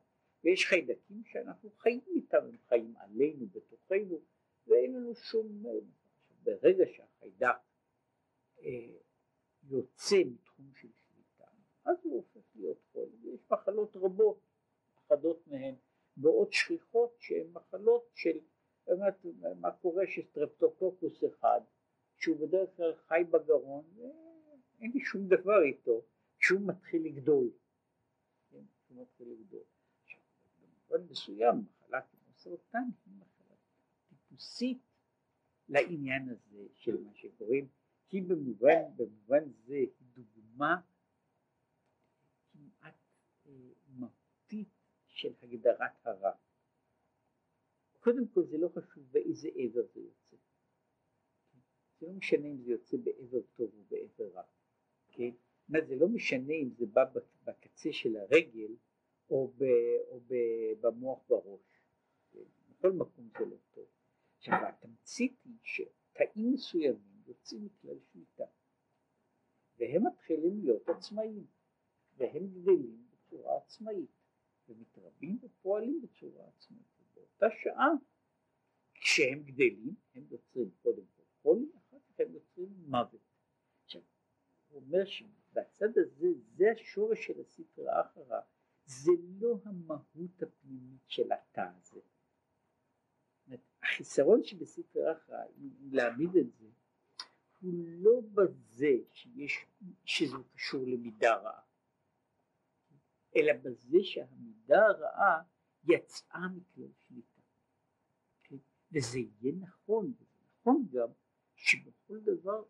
ויש 0.44 0.66
חיידקים 0.66 1.24
שאנחנו 1.24 1.70
חיים 1.70 2.00
איתם, 2.06 2.38
הם 2.38 2.56
חיים 2.68 2.94
עלינו, 2.96 3.46
בתוכנו, 3.46 4.20
ואין 4.66 4.92
לנו 4.92 5.14
שום, 5.14 5.62
ברגע 6.42 6.84
שהחיידק 6.86 7.56
אה, 8.60 9.07
יוצא 9.68 10.16
מתחום 10.26 10.72
של 10.74 10.88
שליטה, 10.92 11.50
אז 11.84 11.96
הוא 12.02 12.14
הופך 12.16 12.46
להיות 12.54 12.78
חול, 12.92 13.08
ויש 13.22 13.40
מחלות 13.50 13.96
רבות, 13.96 14.40
אחדות 14.98 15.46
מהן 15.46 15.74
מאוד 16.16 16.52
שכיחות 16.52 17.14
שהן 17.18 17.46
מחלות 17.52 18.10
של, 18.14 18.38
באמת, 18.86 19.14
מה 19.60 19.70
קורה 19.70 20.06
שסטרפטוקוקוס 20.06 21.24
אחד, 21.24 21.60
שהוא 22.16 22.36
בדרך 22.36 22.76
כלל 22.76 22.94
חי 22.94 23.22
בגרון, 23.30 23.84
ואין 23.96 24.90
לי 24.92 25.00
שום 25.00 25.28
דבר 25.28 25.62
איתו, 25.62 26.02
כשהוא 26.38 26.60
מתחיל 26.60 27.04
לגדול, 27.04 27.50
כן, 28.50 28.62
כשהוא 28.84 29.02
מתחיל 29.02 29.28
לגדול. 29.28 29.62
במובן 30.60 31.06
מסוים, 31.10 31.54
מחלה 31.56 32.00
כמו 32.00 32.32
סרטן 32.36 32.84
היא 33.06 33.14
מחלה 33.18 33.56
טיפוסית 34.08 34.78
לעניין 35.68 36.28
הזה 36.28 36.66
של 36.74 37.00
מה 37.00 37.14
שקוראים, 37.14 37.68
היא 38.10 38.22
במובן, 38.22 38.82
במובן 38.96 39.52
זה 39.66 39.74
היא 39.74 39.88
דוגמה 40.00 40.80
כמעט 42.52 42.94
אה, 43.46 43.52
מהותית 43.88 44.68
של 45.06 45.32
הגדרת 45.42 46.06
הרע. 46.06 46.32
קודם 48.00 48.28
כל 48.28 48.44
זה 48.44 48.58
לא 48.58 48.68
חשוב 48.68 49.04
באיזה 49.10 49.48
עבר 49.54 49.82
זה 49.94 50.00
יוצא. 50.00 50.36
זה 52.00 52.06
לא 52.06 52.12
משנה 52.12 52.46
אם 52.46 52.58
זה 52.58 52.70
יוצא 52.70 52.96
בעבר 52.96 53.40
טוב 53.54 53.70
או 53.74 53.84
בעבר 53.88 54.28
רע. 54.34 54.42
כן? 55.08 55.30
זה 55.68 55.96
לא 55.96 56.08
משנה 56.08 56.52
אם 56.52 56.70
זה 56.70 56.86
בא 56.86 57.04
בקצה 57.44 57.92
של 57.92 58.16
הרגל 58.16 58.76
או, 59.30 59.52
ב, 59.58 59.62
או 60.08 60.20
ב, 60.20 60.34
במוח 60.80 61.18
בראש. 61.28 61.82
כן? 62.30 62.44
בכל 62.68 62.92
מקום 62.92 63.28
זה 63.38 63.44
לא 63.44 63.56
טוב. 63.70 63.86
עכשיו 64.36 64.54
התמצית 64.68 65.40
היא 65.44 65.58
שתאים 65.62 66.52
מסוימים 66.52 67.17
יוצאים 67.28 67.64
מכלל 67.64 67.98
שליטה 68.12 68.44
והם 69.78 70.06
מתחילים 70.06 70.60
להיות 70.64 70.88
עצמאיים 70.88 71.46
והם 72.16 72.46
גדלים 72.46 73.06
בצורה 73.10 73.56
עצמאית 73.56 74.10
ומתרבים 74.68 75.38
ופועלים 75.42 76.00
בצורה 76.02 76.48
עצמאית. 76.48 76.86
באותה 77.14 77.46
שעה 77.62 77.88
כשהם 78.94 79.42
גדלים 79.42 79.94
הם 80.14 80.24
יוצרים 80.30 80.70
קודם 80.82 81.02
כל 81.16 81.22
חולי, 81.42 81.66
אחר 81.76 81.98
כך 81.98 82.20
הם 82.20 82.32
יוצרים 82.34 82.84
מוות. 82.86 83.20
עכשיו 83.84 84.02
הוא 84.68 84.80
אומר 84.80 85.04
שבצד 85.04 85.98
הזה 85.98 86.28
זה 86.56 86.64
השורש 86.72 87.26
של 87.26 87.40
הספר 87.40 87.90
האחרה 87.90 88.40
זה 88.84 89.12
לא 89.40 89.58
המהות 89.64 90.42
הפנימית 90.42 91.02
של 91.06 91.32
התא 91.32 91.70
הזה. 91.76 92.00
החיסרון 93.82 94.42
שבספר 94.42 95.08
האחרה 95.08 95.46
אם 95.46 95.70
להעמיד 95.92 96.36
את 96.36 96.52
זה 96.52 96.66
הוא 97.60 97.72
לא 97.86 98.20
בזה 98.34 98.92
שיש, 99.12 99.66
שזה 100.04 100.36
קשור 100.54 100.86
למידה 100.86 101.36
רעה 101.36 101.68
אלא 103.36 103.52
בזה 103.62 103.98
שהמידה 104.02 104.86
הרעה 104.86 105.42
יצאה 105.84 106.48
מכלל 106.48 106.92
שליטה. 106.98 107.40
כן? 108.42 108.56
וזה 108.92 109.18
יהיה 109.18 109.52
נכון, 109.60 110.12
וזה 110.18 110.44
נכון 110.60 110.86
גם 110.90 111.08
שבכל 111.54 112.20
דבר, 112.20 112.62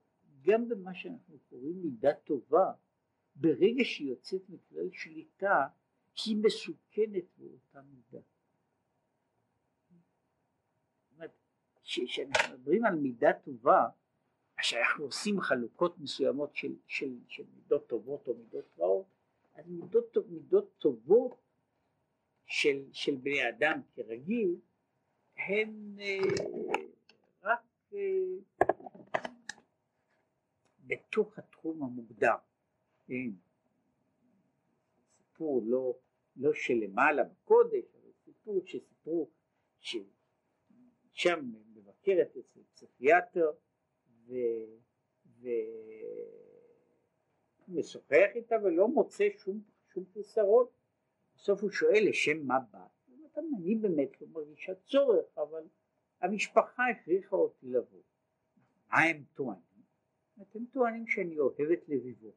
גם 0.43 0.68
במה 0.68 0.95
שאנחנו 0.95 1.39
קוראים 1.51 1.82
מידה 1.82 2.14
טובה, 2.24 2.72
ברגע 3.36 3.84
שהיא 3.84 4.11
יוצאת 4.11 4.43
מכלל 4.49 4.91
שליטה, 4.93 5.68
היא 6.24 6.36
מסוכנת 6.36 7.24
באותה 7.36 7.82
מידה. 7.82 8.18
כשאנחנו 11.82 12.55
מדברים 12.55 12.84
על 12.84 12.95
מידה 12.95 13.32
טובה, 13.45 13.89
כשאנחנו 14.59 15.04
עושים 15.04 15.40
חלוקות 15.40 15.98
מסוימות 15.98 16.56
של, 16.56 16.74
של, 16.86 17.18
של 17.28 17.44
מידות 17.54 17.86
טובות 17.86 18.28
או 18.28 18.34
מידות 18.34 18.64
רעות, 18.78 19.06
אז 19.54 19.64
מידות, 19.68 20.16
מידות 20.28 20.70
טובות 20.78 21.36
של, 22.46 22.84
של 22.92 23.16
בני 23.16 23.48
אדם 23.48 23.80
כרגיל 23.94 24.56
הן 25.36 25.96
אה, 26.00 26.18
רק 27.42 27.61
אה, 27.94 27.98
בתוך 30.86 31.38
התחום 31.38 31.82
המוגדר. 31.82 32.34
כן. 33.06 33.30
סיפור 35.16 35.62
לא, 35.64 35.94
לא 36.36 36.54
שלמעלה 36.54 37.24
בקודש, 37.24 37.84
אבל 37.94 38.12
סיפור 38.24 38.62
שסיפרו 38.66 39.30
ששם 39.80 41.52
מבקרת 41.74 42.36
אצל 42.36 42.61
פסיכיאטר 42.72 43.50
ומשוחח 47.68 48.26
איתה 48.35 48.57
ולא 48.64 48.89
מוצא 48.89 49.29
שום, 49.39 49.62
שום 49.93 50.05
חיסרון. 50.12 50.66
בסוף 51.37 51.62
הוא 51.62 51.70
שואל 51.70 52.09
לשם 52.09 52.47
מה 52.47 52.61
בא? 52.61 52.87
אני 53.39 53.74
באמת 53.74 54.20
לא 54.20 54.26
מרגישה 54.33 54.74
צורך, 54.74 55.39
אבל 55.39 55.64
המשפחה 56.20 56.83
הכריחה 56.89 57.37
אותי 57.37 57.66
לבוא. 57.70 58.03
מה 58.89 58.99
הם 58.99 59.24
טוענים? 59.35 59.83
אתם 60.43 60.64
טוענים 60.72 61.07
שאני 61.07 61.39
אוהבת 61.39 61.89
לביבות. 61.89 62.35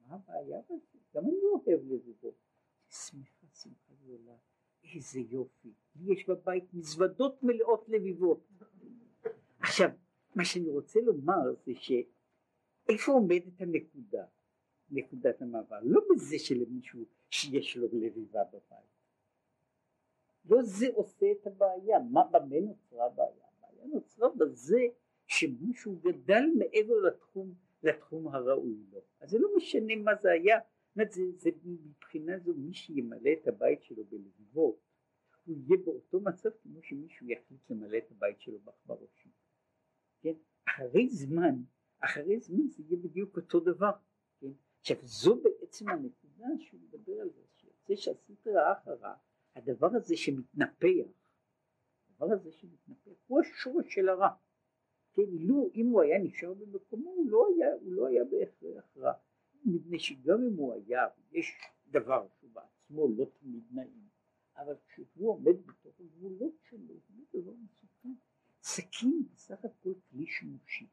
מה 0.00 0.14
הבעיה 0.14 0.60
בזה? 0.60 0.98
גם 1.14 1.24
אני 1.24 1.38
אוהב 1.52 1.80
לביבות. 1.84 2.34
שמחה, 2.90 3.46
שמחה 3.62 3.94
גדולה. 4.02 4.36
איזה 4.94 5.20
יופי. 5.20 5.72
יש 5.96 6.28
בבית 6.28 6.74
מזוודות 6.74 7.42
מלאות 7.42 7.88
לביבות. 7.88 8.46
עכשיו, 9.76 9.90
מה 10.34 10.44
שאני 10.44 10.68
רוצה 10.68 11.00
לומר 11.00 11.54
זה 11.66 11.72
שאיפה 11.74 13.12
עומדת 13.12 13.60
הנקודה? 13.60 14.24
נקודת 14.90 15.42
המעבר. 15.42 15.76
לא 15.82 16.00
בזה 16.10 16.38
שלמישהו 16.38 17.04
שיש 17.30 17.76
לו 17.76 17.86
לביבה 17.92 18.44
בבית. 18.44 18.96
לא 20.44 20.62
זה 20.62 20.86
עושה 20.94 21.26
את 21.32 21.46
הבעיה. 21.46 21.98
מה, 21.98 22.24
במה 22.24 22.60
נוצרה 22.60 23.06
הבעיה? 23.06 23.44
הבעיה 23.58 23.86
נוצרה 23.86 24.28
בזה 24.28 24.80
שמישהו 25.26 25.96
גדל 25.96 26.44
מעבר 26.58 27.00
לתחום, 27.06 27.54
לתחום 27.82 28.28
הראוי 28.28 28.84
לו. 28.92 29.00
אז 29.20 29.30
זה 29.30 29.38
לא 29.38 29.48
משנה 29.56 29.96
מה 29.96 30.14
זה 30.22 30.30
היה. 30.32 30.58
זה, 30.94 31.22
זה 31.36 31.50
מבחינה 31.64 32.38
זו 32.38 32.54
מי 32.56 32.74
שימלא 32.74 33.30
את 33.42 33.48
הבית 33.48 33.82
שלו 33.82 34.04
בלבבות, 34.04 34.80
הוא 35.46 35.56
יהיה 35.56 35.78
באותו 35.84 36.20
מצב 36.20 36.50
כמו 36.62 36.82
שמישהו 36.82 37.26
יחליט 37.26 37.70
למלא 37.70 37.98
את 37.98 38.10
הבית 38.10 38.40
שלו 38.40 38.58
בראשים. 38.86 39.25
כן? 40.26 40.38
אחרי 40.68 41.08
זמן, 41.08 41.54
אחרי 42.00 42.40
זמן 42.40 42.68
זה 42.68 42.82
יהיה 42.82 42.96
בדיוק 42.96 43.36
אותו 43.36 43.60
דבר. 43.60 43.90
כן? 44.40 44.50
עכשיו 44.80 44.96
זו 45.02 45.42
בעצם 45.42 45.88
הנקודה 45.88 46.46
שהוא 46.58 46.80
מדבר 46.80 47.20
על 47.20 47.30
זה, 47.30 47.42
שיוצא 47.56 47.96
שהסטרה 47.96 48.68
האחרה, 48.68 49.14
הדבר 49.56 49.88
הזה 49.94 50.16
שמתנפח, 50.16 51.08
הדבר 52.08 52.32
הזה 52.32 52.52
שמתנפח 52.52 53.10
הוא 53.26 53.40
השורש 53.40 53.94
של 53.94 54.08
הרע. 54.08 54.28
כן, 55.12 55.22
לו 55.30 55.70
אם 55.74 55.86
הוא 55.86 56.02
היה 56.02 56.18
נשאר 56.18 56.54
במקומו 56.54 57.10
הוא 57.10 57.30
לא 57.30 57.46
היה, 57.54 57.74
הוא 57.80 57.92
לא 57.92 58.06
היה 58.06 58.24
בהכרח 58.24 58.96
רע. 58.96 59.12
מפני 59.64 59.98
שגם 59.98 60.42
אם 60.50 60.56
הוא 60.56 60.74
היה, 60.74 61.06
יש 61.32 61.52
דבר 61.86 62.26
שהוא 62.38 62.50
בעצמו 62.52 63.08
לא 63.16 63.26
תמיד 63.40 63.64
נעים, 63.70 64.08
אבל 64.56 64.74
כשהוא 64.86 65.30
עומד 65.30 65.66
בתוך 65.66 66.00
הגבולות 66.00 66.54
שלו, 66.68 66.94
זה 67.08 67.40
דבר 67.40 67.52
מסוכן. 67.52 67.75
סכין 68.66 69.22
בסך 69.32 69.64
הכל 69.64 69.92
כלי 70.10 70.26
שימושי. 70.26 70.86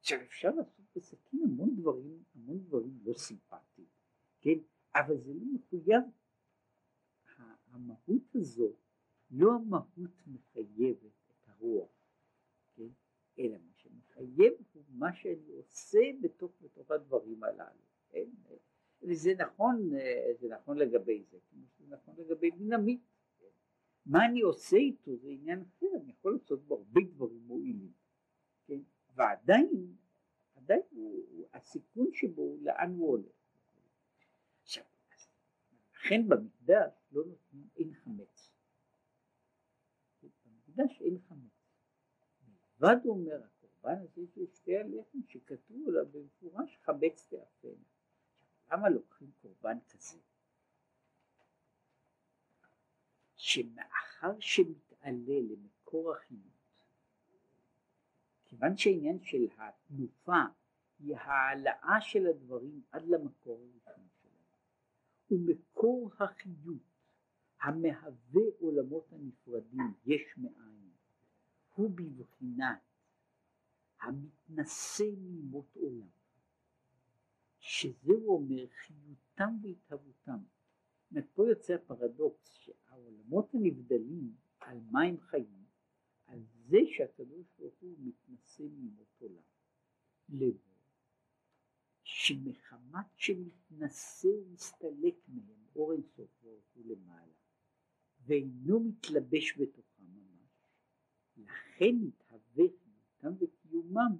עכשיו 0.00 0.22
אפשר 0.22 0.50
לעשות 0.50 0.84
בסכין 0.96 1.40
המון 1.44 1.76
דברים, 1.76 2.22
המון 2.34 2.58
דברים 2.58 2.98
לא 3.04 3.12
סימפטיים, 3.12 3.86
כן? 4.40 4.58
אבל 4.94 5.18
זה 5.18 5.32
לא 5.34 5.44
מחויב. 5.54 6.02
המהות 7.70 8.34
הזו 8.34 8.72
לא 9.30 9.52
המהות 9.54 10.26
מחייבת 10.26 11.14
את 11.30 11.48
הרוח, 11.48 11.90
כן? 12.74 12.88
אלא 13.38 13.58
מה 13.58 13.72
שמחייב 13.74 14.52
הוא 14.72 14.84
מה 14.88 15.12
שאני 15.12 15.52
עושה 15.52 16.00
בתוך, 16.20 16.52
בתוך 16.60 16.90
הדברים 16.90 17.44
הללו, 17.44 17.82
כן? 18.08 18.28
וזה 19.02 19.34
נכון, 19.38 19.90
זה 20.40 20.48
נכון 20.48 20.78
לגבי 20.78 21.24
זה, 21.30 21.38
כמו 21.50 21.66
שזה 21.68 21.96
נכון 21.96 22.14
לגבי 22.18 22.50
דינמיט. 22.50 23.00
מה 24.06 24.26
אני 24.26 24.40
עושה 24.40 24.76
איתו 24.76 25.16
זה 25.16 25.28
עניין 25.28 25.62
אחר, 25.62 25.86
אני 25.96 26.12
יכול 26.12 26.32
לעשות 26.32 26.64
בו 26.66 26.74
הרבה 26.74 27.00
דברים 27.10 27.42
מועילים, 27.46 27.92
כן? 28.66 28.80
ועדיין, 29.14 29.96
עדיין 30.54 30.80
הוא, 30.90 31.46
הסיכון 31.52 32.06
שבו 32.12 32.42
הוא 32.42 32.58
לאן 32.62 32.94
הוא 32.94 33.08
הולך. 33.08 33.36
עכשיו, 34.62 34.84
לכן 35.94 36.28
במקדש 36.28 36.92
לא 37.12 37.24
נותנים 37.24 37.68
אין 37.76 37.94
חמץ. 37.94 38.52
במקדש 40.22 41.02
אין 41.02 41.18
חמץ. 41.18 41.56
הוא 43.04 43.14
אומר 43.14 43.42
הקורבן 43.44 43.98
הזה 44.02 44.26
של 44.34 44.46
שתי 44.54 44.76
הלחם 44.76 45.18
שכתוב 45.28 45.88
עליו 45.88 46.06
במפורש 46.12 46.78
חמץ 46.82 47.28
תאפנה. 47.28 47.84
למה 48.72 48.88
לוקחים 48.88 49.30
קורבן 49.42 49.78
כזה? 49.88 50.18
שמאחר 53.46 54.40
שמתעלה 54.40 55.40
למקור 55.50 56.12
החיות, 56.12 56.82
כיוון 58.44 58.76
שהעניין 58.76 59.18
של 59.20 59.46
התנופה 59.58 60.42
היא 60.98 61.16
העלאה 61.16 62.00
של 62.00 62.26
הדברים 62.26 62.82
עד 62.90 63.02
למקור 63.08 63.60
הראשון 63.60 64.08
שלהם, 64.22 64.42
ומקור 65.30 66.10
החיות 66.18 66.82
המהווה 67.60 68.42
עולמות 68.58 69.12
הנפרדים 69.12 69.94
יש 70.06 70.22
מאין, 70.36 70.90
הוא 71.74 71.90
בבחינת 71.90 72.80
המתנשא 74.00 75.10
ממות 75.18 75.76
עולם, 75.76 76.08
שזהו 77.58 78.28
אומר 78.28 78.66
חיותם 78.66 79.56
והתהוותם. 79.62 80.38
זאת 81.10 81.24
פה 81.34 81.48
יוצא 81.48 81.74
הפרדוקס 81.74 82.68
שהעולמות 82.96 83.54
הנבדלים 83.54 84.34
על 84.60 84.80
מה 84.90 85.02
הם 85.02 85.20
חיים, 85.20 85.64
על 86.26 86.40
זה 86.68 86.78
שהקדוש 86.96 87.46
ברוך 87.58 87.74
הוא 87.80 87.96
מתנשא 87.98 88.62
ממות 88.62 89.14
עולם. 89.18 89.42
לבו 90.28 90.76
שמחמת 92.02 93.06
שמתנשא 93.16 94.28
ומסתלק 94.28 95.14
מהם 95.28 95.66
אור 95.76 95.92
אינסוף 95.92 96.30
ברוך 96.42 96.64
הוא 96.74 96.84
למעלה 96.86 97.32
ואינו 98.20 98.80
מתלבש 98.80 99.58
בתוכם 99.58 100.04
ממש 100.04 100.50
לכן 101.36 101.94
מתהווה 102.00 102.64
חיותם 102.82 103.32
וקיומם 103.38 104.16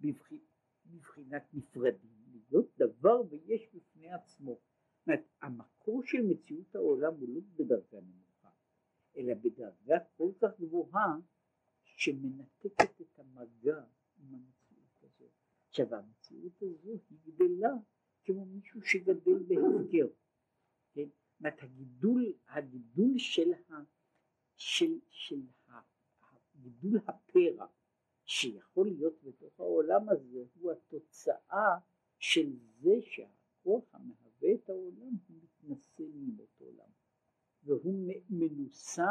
בבחינת 0.00 1.42
נפרדים 1.54 2.14
להיות 2.34 2.78
דבר 2.78 3.22
ויש 3.30 3.68
בפני 3.74 4.12
עצמו 4.12 4.58
זאת 4.98 5.06
אומרת 5.06 5.24
המקור 5.84 6.02
של 6.04 6.22
מציאות 6.22 6.74
העולם 6.74 7.14
הוא 7.14 7.28
לא 7.28 7.40
בדרגה 7.56 8.00
נמוכה 8.00 8.50
אלא 9.16 9.34
בדרגה 9.34 9.98
כל 10.16 10.32
כך 10.40 10.60
גבוהה 10.60 11.16
שמנתקת 11.84 13.00
את 13.00 13.18
המגע 13.18 13.84
עם 14.16 14.34
המציאות 14.34 15.02
הזאת 15.02 15.30
עכשיו 15.68 15.94
המציאות 15.94 16.62
הזו 16.62 16.98
היא 17.10 17.18
גדלה 17.24 17.72
כמו 18.24 18.44
מישהו 18.44 18.82
שגדל 18.82 19.42
בהפקר, 19.48 20.08
כן? 20.92 21.08
זאת 21.40 21.62
הגידול, 21.62 22.32
הגידול 22.48 23.18
של, 23.18 23.52
ה, 23.52 23.74
של, 24.56 24.98
של 25.08 25.40
ה, 25.68 25.72
גידול 26.56 27.00
הפרע 27.06 27.66
שיכול 28.24 28.86
להיות 28.86 29.22
בתוך 29.22 29.60
העולם 29.60 30.08
הזה 30.08 30.44
הוא 30.54 30.72
התוצאה 30.72 31.78
של 32.18 32.56
זה 32.80 32.94
שהכוח 33.02 33.94
המהווה 33.94 34.23
את 34.54 34.68
העולם 34.68 35.12
הוא 35.28 35.36
מתנשא 35.42 36.02
ממות 36.14 36.60
עולם. 36.60 36.90
והוא 37.62 38.12
מנוסה 38.30 39.10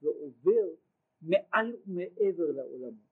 ועובר 0.00 0.74
מעל 1.22 1.76
ומעבר 1.86 2.52
לעולמות. 2.54 3.06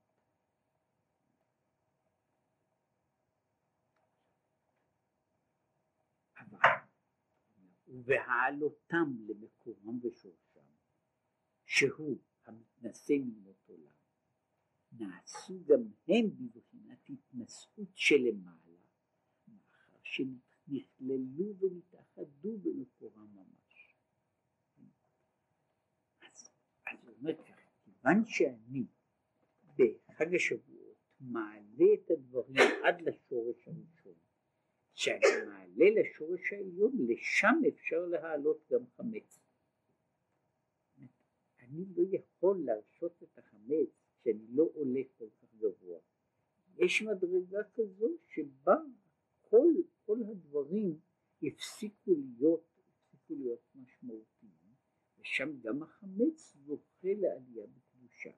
ובהעלותם 7.89 9.16
למקורם 9.26 9.99
ושורשם, 10.03 10.66
שהוא 11.64 12.18
המתנשא 12.45 13.12
ממות 13.12 13.68
עולם, 13.68 13.95
נעשו 14.93 15.64
גם 15.64 15.82
הם 16.09 16.30
בבחינת 16.37 17.09
התנשאות 17.09 17.97
שלמעלה, 17.97 18.76
מאחר 19.49 19.97
שנכללו 20.67 21.55
ונתאחדו 21.59 22.59
במקורם 22.59 23.29
ממש. 23.35 23.97
אז, 26.23 26.49
אז 26.87 27.09
אומר 27.09 27.35
ככה, 27.45 27.71
כיוון 27.85 28.25
שאני 28.25 28.87
בחג 29.79 30.35
השבועות 30.35 30.97
מעלה 31.21 31.95
את 31.95 32.11
הדברים 32.11 32.57
עד 32.85 33.01
לשורש 33.01 33.69
הראשון, 33.69 34.15
כשאני 34.95 35.47
מעלה 35.47 35.87
לשורש 36.01 36.53
העליון, 36.53 36.93
לשם 37.09 37.61
אפשר 37.69 38.07
להעלות 38.07 38.67
גם 38.71 38.87
חמץ. 38.87 39.41
אני 41.59 41.85
לא 41.97 42.03
יכול 42.12 42.65
להרשות 42.65 43.23
את 43.23 43.39
החמץ 43.39 43.89
כשאני 44.21 44.47
לא 44.49 44.71
עולה 44.75 45.01
כל 45.19 45.29
כך 45.41 45.55
גבוה. 45.55 45.99
יש 46.77 47.03
מדרגה 47.03 47.59
כזו 47.75 48.09
שבה 48.27 48.77
כל, 49.55 49.74
כל 50.07 50.18
הדברים 50.30 51.00
הפסיקו 51.42 52.11
להיות, 52.14 52.80
הפסיקו 52.88 53.34
להיות 53.34 53.61
משמעותיים, 53.74 54.74
ושם 55.18 55.61
גם 55.61 55.82
החמץ 55.82 56.57
זוכה 56.66 57.09
לעלייה 57.16 57.66
בקדושה. 57.66 58.30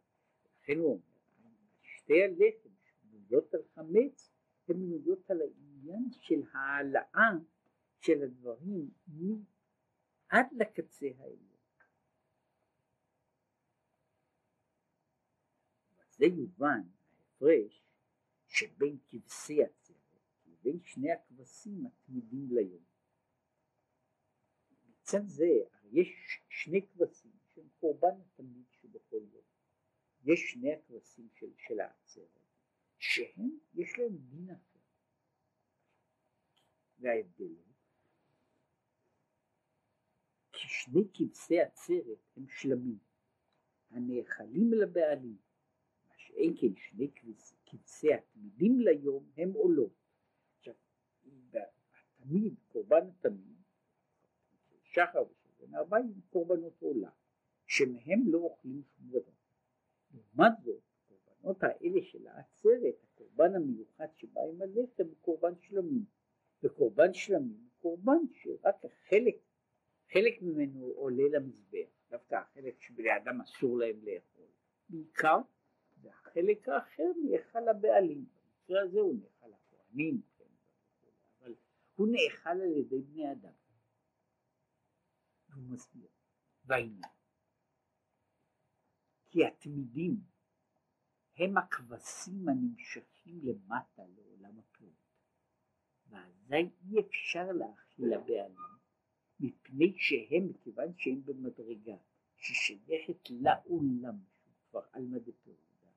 לכן 0.56 0.78
הוא 0.78 0.92
אומר, 0.92 1.50
שתי 1.82 2.22
הלחם 2.22 2.68
שבנויות 2.84 3.54
על 3.54 3.62
חמץ, 3.74 4.30
הן 4.68 4.76
בנויות 4.76 5.30
על 5.30 5.40
העניין 5.42 6.04
של 6.20 6.42
העלאה 6.52 7.30
של 8.00 8.22
הדברים 8.22 8.90
עד 10.28 10.46
לקצה 10.52 11.06
העליון. 11.18 11.56
זה 16.10 16.24
יובן 16.24 16.80
ההפרש 17.12 17.84
שבין 18.46 18.98
כבשי 19.08 19.62
עצרת 19.62 19.85
לבין 20.66 20.80
שני 20.82 21.12
הכבשים 21.12 21.86
התמידים 21.86 22.48
ליום. 22.50 22.84
מצד 24.88 25.26
זה 25.26 25.46
יש 25.92 26.40
שני 26.48 26.86
כבשים 26.86 27.32
שהם 27.54 27.68
קורבן 27.80 28.20
התמיד 28.20 28.64
שבכל 28.70 29.22
יום. 29.32 29.44
יש 30.24 30.40
שני 30.52 30.72
הכבשים 30.72 31.28
של, 31.32 31.52
של 31.56 31.80
העצרת 31.80 32.40
שהם 32.98 33.58
יש 33.74 33.98
להם 33.98 34.16
דין 34.16 34.50
אחר. 34.50 34.78
וההבדל 36.98 37.44
הוא 37.44 37.74
כי 40.52 40.68
שני 40.68 41.02
כבשי 41.14 41.60
עצרת 41.60 42.18
הם 42.36 42.48
שלמים 42.48 42.98
הנאכלים 43.90 44.72
לבעלים 44.72 45.36
מה 46.08 46.14
שאין 46.18 46.54
כן 46.60 46.76
שני 46.76 47.10
כבשי 47.66 48.14
התמידים 48.14 48.80
ליום 48.80 49.30
הם 49.36 49.52
עולות. 49.52 50.05
התמיד, 52.26 52.54
קורבן 52.68 53.08
התמיד, 53.08 53.56
שחר 54.82 55.22
ושבן 55.22 55.74
ארבעים 55.74 56.20
קורבנות 56.30 56.82
עולה 56.82 57.10
שמהם 57.66 58.22
לא 58.26 58.38
אוכלים 58.38 58.82
שום 58.82 59.08
דבר. 59.08 59.32
לעומת 60.14 60.52
זאת 60.64 60.82
הקורבנות 61.10 61.62
האלה 61.62 62.02
של 62.02 62.26
העצרת, 62.26 62.94
הקורבן 63.02 63.54
המיוחד 63.54 64.06
שבא 64.14 64.40
עם 64.40 64.62
הלחם 64.62 65.02
הוא 65.02 65.16
קורבן 65.20 65.58
שלמים. 65.60 66.04
וקורבן 66.62 67.12
שלמים 67.12 67.58
הוא 67.60 67.70
קורבן 67.80 68.18
שרק 68.32 68.76
חלק, 69.08 69.36
חלק 70.12 70.42
ממנו 70.42 70.86
עולה 70.86 71.28
למזבח, 71.32 71.88
דווקא 72.10 72.34
החלק 72.34 72.80
שבני 72.80 73.16
אדם 73.16 73.40
אסור 73.40 73.78
להם 73.78 73.96
לאכול. 74.02 74.46
בעיקר, 74.88 75.38
והחלק 76.02 76.68
האחר 76.68 77.12
נאכל 77.24 77.60
לבעלים. 77.60 78.24
במקרה 78.24 78.82
הזה 78.82 79.00
הוא 79.00 79.14
נאכל 79.14 79.46
אבל 79.46 79.84
הוא 81.96 82.08
נאכל 82.10 82.50
על 82.50 82.72
ידי 82.78 83.02
בני 83.02 83.32
אדם. 83.32 83.52
והוא 85.48 85.64
מסביר. 85.64 86.08
והעניין. 86.64 87.12
כי 89.26 89.46
התמידים 89.46 90.20
הם 91.36 91.56
הכבשים 91.56 92.48
הנמשכים 92.48 93.40
למטה 93.42 94.02
לעולם 94.06 94.58
הפירות. 94.58 95.06
ואזי 96.08 96.54
אי 96.54 97.00
אפשר 97.00 97.52
להכיל 97.52 98.12
הבעלים, 98.12 98.76
מפני 99.40 99.94
שהם, 99.96 100.48
מכיוון 100.50 100.92
שהם 100.96 101.24
במדרגה 101.24 101.96
ששייכת 102.36 103.30
לעולם, 103.30 104.18
שהוא 104.42 104.54
כבר 104.70 104.82
עלמא 104.92 105.18
דפירודה, 105.18 105.90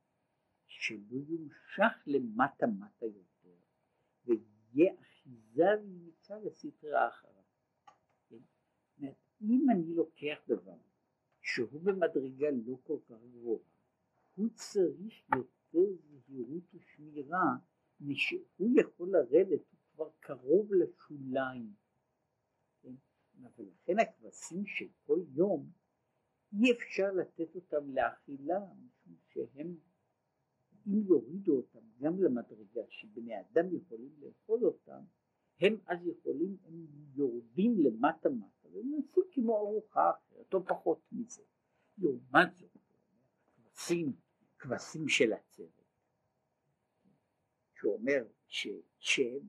שלא 0.67 1.17
יומשך 1.27 2.03
למטה 2.07 2.67
מטה 2.67 3.05
יותר, 3.05 3.57
ויהיה 4.25 4.93
אחיזה 5.29 5.65
וימיצה 5.83 6.39
לסטרה 6.39 7.07
אחריו. 7.07 7.43
כן? 8.99 9.11
אם 9.41 9.67
אני 9.71 9.93
לוקח 9.95 10.37
דבר 10.47 10.77
שהוא 11.41 11.81
במדרגה 11.81 12.47
לא 12.65 12.77
כל 12.83 12.99
כך 13.05 13.21
גבוהה, 13.31 13.63
הוא 14.35 14.49
צריך 14.53 15.23
יותר 15.35 15.91
זהירות 16.27 16.63
ושמירה 16.73 17.55
משהוא 17.99 18.69
יכול 18.75 19.11
לרדת, 19.11 19.61
הוא 19.71 19.79
כבר 19.93 20.09
קרוב 20.19 20.73
לשוליים. 20.73 21.73
כן? 22.81 22.95
ולכן 23.57 23.99
הכבשים 23.99 24.65
של 24.65 24.87
כל 25.05 25.19
יום 25.33 25.71
אי 26.53 26.71
אפשר 26.71 27.11
לתת 27.11 27.55
אותם 27.55 27.89
לאכילה 27.89 28.59
משום 28.59 29.15
שהם 29.27 29.77
אם 30.87 31.01
יורידו 31.07 31.57
אותם 31.57 31.79
גם 31.99 32.23
למדרגה 32.23 32.81
שבני 32.89 33.39
אדם 33.39 33.75
יכולים 33.75 34.15
לאכול 34.19 34.65
אותם 34.65 35.03
הם 35.59 35.77
אז 35.87 36.07
יכולים, 36.07 36.57
הם 36.63 36.85
יורדים 37.15 37.79
למטה 37.79 38.29
מטה 38.29 38.67
והם 38.71 38.91
נעשו 38.91 39.21
כמו 39.31 39.57
ארוחה 39.57 40.11
אחרת 40.11 40.53
או 40.53 40.65
פחות 40.65 41.01
מזה. 41.11 41.43
לעומת 41.97 42.55
זאת, 42.55 42.77
כבשים, 43.55 44.13
כבשים 44.59 45.07
של 45.07 45.33
הצוות, 45.33 45.83
שהוא 47.75 47.93
אומר 47.93 48.27
שהם, 48.97 49.47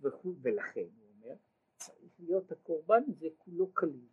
וכו', 0.00 0.34
ולכן 0.42 0.86
הוא 0.96 1.08
אומר, 1.08 1.34
צריך 1.76 2.20
להיות 2.20 2.52
הקורבן 2.52 3.02
הזה 3.08 3.26
כולו 3.38 3.72
קליל. 3.72 4.08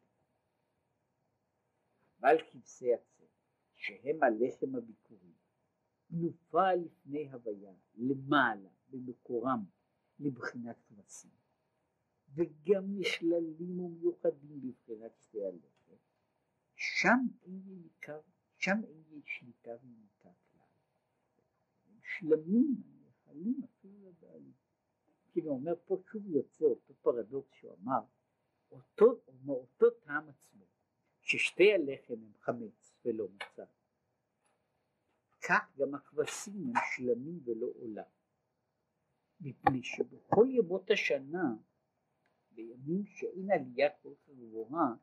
אבל 2.20 2.38
כבשי 2.52 2.94
הצוות, 2.94 3.30
שהם 3.76 4.24
הלחם 4.24 4.76
הביקורי, 4.76 5.34
תנופה 6.08 6.74
לפני 6.74 7.32
הוויה, 7.32 7.74
למעלה, 7.96 8.70
במקורם, 8.90 9.66
לבחינת 10.24 10.76
כבשים, 10.88 11.32
וגם 12.36 12.84
נכללים 13.00 13.80
ומיוחדים 13.80 14.62
בבחינת 14.62 15.12
שתי 15.20 15.46
הלחם, 15.46 15.96
שם 16.76 17.20
אין 17.44 17.62
ניכר, 17.84 18.22
שם 18.58 18.82
אין 18.84 19.22
שליטה 19.26 19.72
וניכר 19.84 20.30
כלל. 20.52 20.62
שלמים, 22.04 22.84
הנאכלים 22.86 23.62
אפילו 23.64 24.10
לבעלים. 24.10 24.54
כאילו 25.32 25.52
אומר 25.52 25.74
פה 25.86 25.98
שוב 26.12 26.28
יוצא 26.28 26.66
אותו 26.66 26.94
פרדוקס 27.02 27.58
שהוא 27.58 27.74
אמר, 27.74 28.02
אותו, 28.72 29.22
מאותו 29.46 29.90
טעם 29.90 30.30
עצמו, 30.30 30.66
ששתי 31.22 31.74
הלחם 31.74 32.14
הם 32.14 32.34
חמץ 32.40 32.96
ולא 33.06 33.28
מצה, 33.30 33.64
כך 35.48 35.78
גם 35.78 35.96
הכבשים 35.96 36.54
הם 36.54 36.74
שלמים 36.96 37.40
ולא 37.44 37.68
עולה. 37.80 38.04
מפני 39.44 39.84
שבכל 39.84 40.46
ימות 40.50 40.92
השנה, 40.92 41.56
בימים 42.52 43.06
שאין 43.06 43.52
עלייה 43.52 43.90
כל 43.90 44.14
כך 44.16 44.30
גבוהה, 44.30 44.96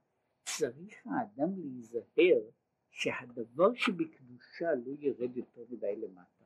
צריך 0.44 1.06
האדם 1.06 1.58
להיזהר 1.58 2.50
שהדבר 2.90 3.74
שבקדושה 3.74 4.74
לא 4.74 4.92
ירד 4.98 5.36
יותר 5.36 5.64
מדי 5.68 5.96
למטה. 5.96 6.44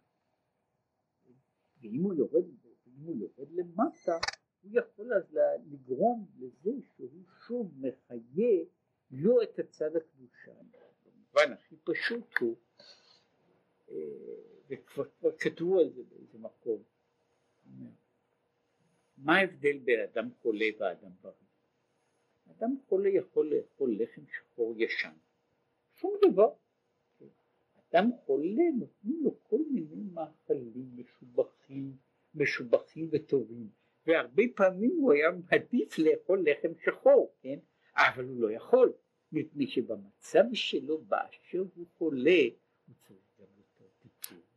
ואם 1.80 2.03
הוא 2.03 2.14
יורד, 2.14 2.45
ואם 2.86 3.05
הוא 3.05 3.16
יורד 3.16 3.53
למטה, 3.53 4.18
הוא 4.62 4.70
יכול 4.72 5.14
אז 5.14 5.38
לגרום 5.66 6.26
לזה 6.38 6.70
שהוא 6.97 7.24
שוב 7.47 7.72
מחיה 7.76 8.64
לא 9.11 9.42
את 9.42 9.59
הצד 9.59 9.97
הקדושה. 9.97 10.53
במובן 11.05 11.53
הכי 11.53 11.76
פשוט 11.76 12.38
הוא 12.40 12.57
וכבר 14.68 15.36
כתבו 15.38 15.80
על 15.80 15.90
זה 15.92 16.03
באיזה 16.03 16.38
מקום. 16.38 16.82
מה 19.18 19.36
ההבדל 19.36 19.78
בין 19.78 20.00
אדם 20.00 20.30
חולה 20.42 20.66
ואדם 20.78 21.10
בריא? 21.22 21.34
אדם 22.50 22.76
חולה 22.88 23.08
יכול 23.08 23.54
לאכול 23.54 23.96
לחם 23.98 24.22
שחור 24.26 24.74
ישן, 24.76 25.12
שום 25.94 26.14
דבר. 26.22 26.52
אדם 27.90 28.10
חולה 28.24 28.70
נותנים 28.78 29.24
לו 29.24 29.34
כל 29.42 29.60
מיני 29.70 30.02
מאכלים 30.12 30.96
משובחים, 30.96 31.96
משובחים 32.34 33.08
וטובים, 33.12 33.68
והרבה 34.06 34.42
פעמים 34.56 34.96
הוא 34.96 35.12
היה 35.12 35.28
מעדיף 35.30 35.98
לאכול 35.98 36.44
לחם 36.46 36.72
שחור, 36.84 37.34
כן? 37.40 37.58
אבל 37.96 38.24
הוא 38.24 38.40
לא 38.40 38.50
יכול, 38.50 38.92
מפני 39.32 39.66
שבמצב 39.66 40.44
שלו 40.52 40.98
באשר 40.98 41.64
הוא 41.74 41.86
חולה, 41.98 42.40
הוא 42.86 42.94
צריך 43.02 43.24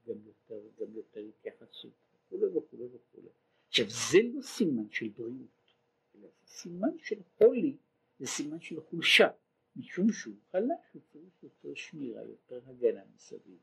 גם 0.07 0.15
יותר, 0.25 0.61
גם 0.79 0.93
יותר 0.93 1.19
התייחסות 1.19 2.06
וכולי 2.27 2.45
וכולי 2.45 2.85
וכולי. 2.85 3.29
עכשיו 3.67 3.85
זה 3.89 4.17
לא 4.33 4.41
סימן 4.41 4.91
של 4.91 5.07
בריאות, 5.07 5.75
אלא 6.15 6.27
זה 6.27 6.47
סימן 6.47 6.97
של 6.97 7.21
חולי, 7.37 7.77
זה 8.19 8.27
סימן 8.27 8.59
של 8.59 8.81
חולשה, 8.81 9.27
משום 9.75 10.11
שהוא 10.11 10.35
חלש, 10.51 10.93
הוא 10.93 11.01
צריך 11.13 11.43
יותר 11.43 11.73
שמירה, 11.75 12.23
יותר 12.23 12.61
הגנה 12.65 13.01
מסביב. 13.15 13.59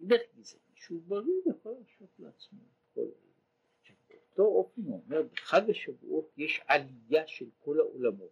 דרך 0.00 0.22
מזה, 0.36 0.58
שהוא 0.74 1.02
בריא 1.06 1.42
יכול 1.50 1.72
להרשות 1.72 2.08
לעצמו 2.18 2.58
את 2.60 2.94
כל 2.94 3.00
אלה. 3.00 3.32
עכשיו 3.80 3.96
באותו 4.08 4.42
אופן 4.42 4.82
הוא 4.82 5.02
אומר, 5.04 5.22
בחג 5.22 5.70
השבועות 5.70 6.32
יש 6.36 6.60
עלייה 6.66 7.26
של 7.26 7.48
כל 7.58 7.80
העולמות, 7.80 8.30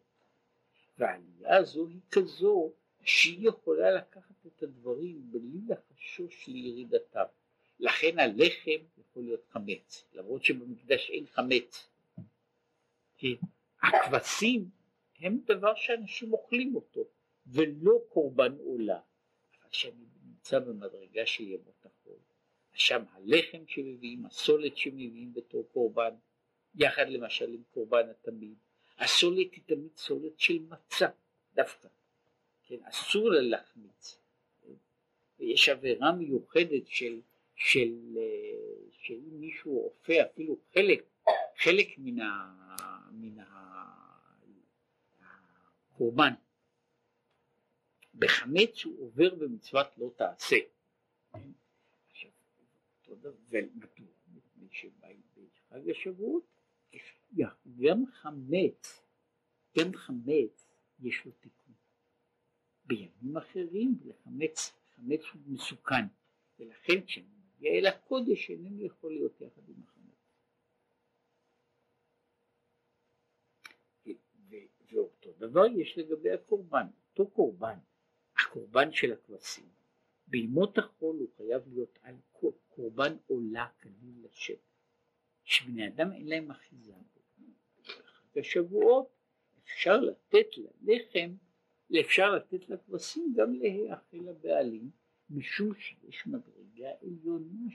והעלייה 0.99 1.57
הזו 1.57 1.87
היא 1.87 2.01
כזו 2.11 2.73
שהיא 3.03 3.49
יכולה 3.49 3.91
לקחת 3.91 4.47
את 4.47 4.62
הדברים 4.62 5.33
בלי 5.33 5.61
לחשוש 5.69 6.49
לירידתם. 6.49 7.25
לכן 7.81 8.18
הלחם 8.18 8.85
יכול 8.99 9.24
להיות 9.24 9.45
חמץ, 9.51 10.05
למרות 10.14 10.45
שבמקדש 10.45 11.11
אין 11.11 11.27
חמץ. 11.27 11.89
כי 13.16 13.37
הכבשים 13.83 14.70
הם 15.18 15.39
דבר 15.45 15.74
שאנשים 15.74 16.33
אוכלים 16.33 16.74
אותו, 16.74 17.05
ולא 17.47 17.99
קורבן 18.09 18.57
עולה. 18.59 19.01
אבל 19.61 19.70
כשאני 19.70 20.05
נמצא 20.24 20.59
במדרגה 20.59 21.27
של 21.27 21.45
ימות 21.45 21.87
החול, 21.87 22.18
שם 22.72 23.03
הלחם 23.12 23.66
שמביאים, 23.66 24.27
הסולת 24.27 24.77
שמביאים 24.77 25.35
בתור 25.35 25.68
קורבן, 25.72 26.14
יחד 26.74 27.09
למשל 27.09 27.53
עם 27.53 27.62
קורבן 27.70 28.11
התמיד, 28.11 28.55
הסולת 28.99 29.53
היא 29.53 29.62
תמיד 29.66 29.97
סולת 29.97 30.39
של 30.39 30.59
מצה 30.68 31.07
דווקא. 31.55 31.89
כן, 32.66 32.77
אסור 32.85 33.31
לה 33.31 33.41
להחמיץ. 33.41 34.18
ויש 35.39 35.68
עבירה 35.68 36.12
מיוחדת 36.12 36.87
של, 36.87 37.20
של, 37.57 38.18
שאם 38.92 39.40
מישהו 39.40 39.84
אופה 39.84 40.12
אפילו 40.22 40.59
חלק, 40.74 41.04
חלק 41.59 41.88
מן, 41.98 42.20
ה, 42.20 42.52
מן 43.12 43.44
הקורבן 45.90 46.32
בחמץ 48.14 48.84
הוא 48.84 49.00
עובר 49.00 49.34
במצוות 49.34 49.86
לא 49.98 50.11
תעשה. 50.16 50.57
ומדוע? 53.48 54.07
מפני 54.28 54.68
שבחג 54.70 55.90
השבועות 55.90 56.57
גם 57.80 58.07
חמץ, 58.12 59.02
גם 59.78 59.94
חמץ 59.94 60.68
יש 61.00 61.24
לו 61.24 61.32
תיקון. 61.32 61.74
בימים 62.84 63.36
אחרים 63.36 63.98
לחמץ, 64.04 64.72
חמץ 64.94 65.20
הוא 65.32 65.40
מסוכן, 65.46 66.04
ולכן 66.59 67.07
כשאני 67.07 67.36
מגיע 67.57 67.70
אל 67.72 67.86
הקודש 67.86 68.50
אינני 68.50 68.82
יכול 68.82 69.12
להיות 69.12 69.40
יחד 69.40 69.68
עם 69.68 69.82
החמץ. 69.82 70.07
ואותו 74.92 75.32
דבר 75.32 75.66
יש 75.66 75.98
לגבי 75.98 76.30
הקורבן, 76.30 76.86
אותו 77.11 77.30
קורבן, 77.30 77.78
הקורבן 78.38 78.92
של 78.92 79.12
הכבשים, 79.12 79.68
בימות 80.26 80.78
החול 80.78 81.16
הוא 81.16 81.28
חייב 81.36 81.62
להיות 81.68 81.98
על 82.02 82.14
קורבן 82.68 83.16
עולה 83.26 83.68
כליל 83.82 84.24
לשם, 84.24 84.54
שבני 85.44 85.88
אדם 85.88 86.12
אין 86.12 86.28
להם 86.28 86.50
אחיזה 86.50 86.92
בו. 86.92 87.20
בחג 87.82 88.38
השבועות 88.38 89.09
אפשר 89.62 90.00
לתת 90.00 90.46
ללחם 90.57 91.34
אפשר 92.00 92.34
לתת 92.34 92.68
לכבשים 92.68 93.34
גם 93.36 93.54
להיאכל 93.54 94.16
לבעלים, 94.16 94.90
משום 95.30 95.74
שיש 95.74 96.26
מדרגה 96.26 96.66
עליונה 96.85 97.70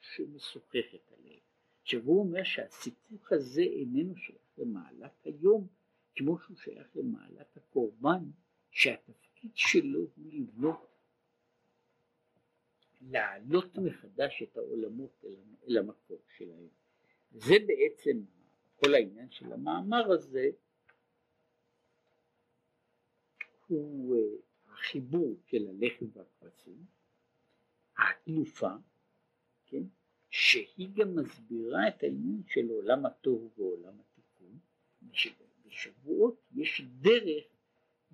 שמשוחחת 0.00 1.12
עליהם. 1.18 1.40
עכשיו 1.82 2.00
הוא 2.04 2.20
אומר 2.20 2.42
שהסיפוק 2.42 3.32
הזה 3.32 3.62
איננו 3.62 4.16
שייך 4.16 4.58
למעלת 4.58 5.24
היום, 5.24 5.66
כמו 6.16 6.38
שהוא 6.38 6.56
שייך 6.56 6.96
למעלת 6.96 7.56
הקורבן, 7.56 8.30
שהתפקיד 8.70 9.50
שלו 9.54 10.00
הוא 10.00 10.32
לבנות, 10.32 10.86
להעלות 13.00 13.78
מחדש 13.78 14.42
את 14.42 14.56
העולמות 14.56 15.24
אל, 15.24 15.36
אל 15.68 15.78
המקור 15.78 16.22
שלהם. 16.36 16.68
זה 17.30 17.54
בעצם 17.66 18.22
כל 18.76 18.94
העניין 18.94 19.30
של 19.30 19.52
המאמר 19.52 20.12
הזה, 20.12 20.50
הוא 23.66 24.16
אה, 24.16 24.20
החיבור 24.72 25.36
של 25.46 25.66
הלחם 25.68 26.06
והכבשים, 26.12 26.84
התנופה, 28.00 28.70
כן? 29.66 29.82
שהיא 30.30 30.88
גם 30.94 31.16
מסבירה 31.16 31.88
את 31.88 32.02
העניין 32.02 32.42
של 32.46 32.68
עולם 32.68 33.06
הטוב 33.06 33.58
ועולם 33.58 33.94
התיקון, 34.00 34.58
שבשבועות 35.12 36.40
יש 36.54 36.82
דרך 37.00 37.44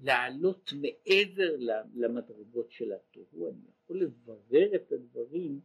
לעלות 0.02 0.72
מעבר 0.80 1.56
למדרגות 1.94 2.70
של 2.70 2.92
התוהו, 2.92 3.50
אני 3.50 3.60
יכול 3.68 4.02
לברר 4.02 4.74
את 4.74 4.92
הדברים 4.92 5.60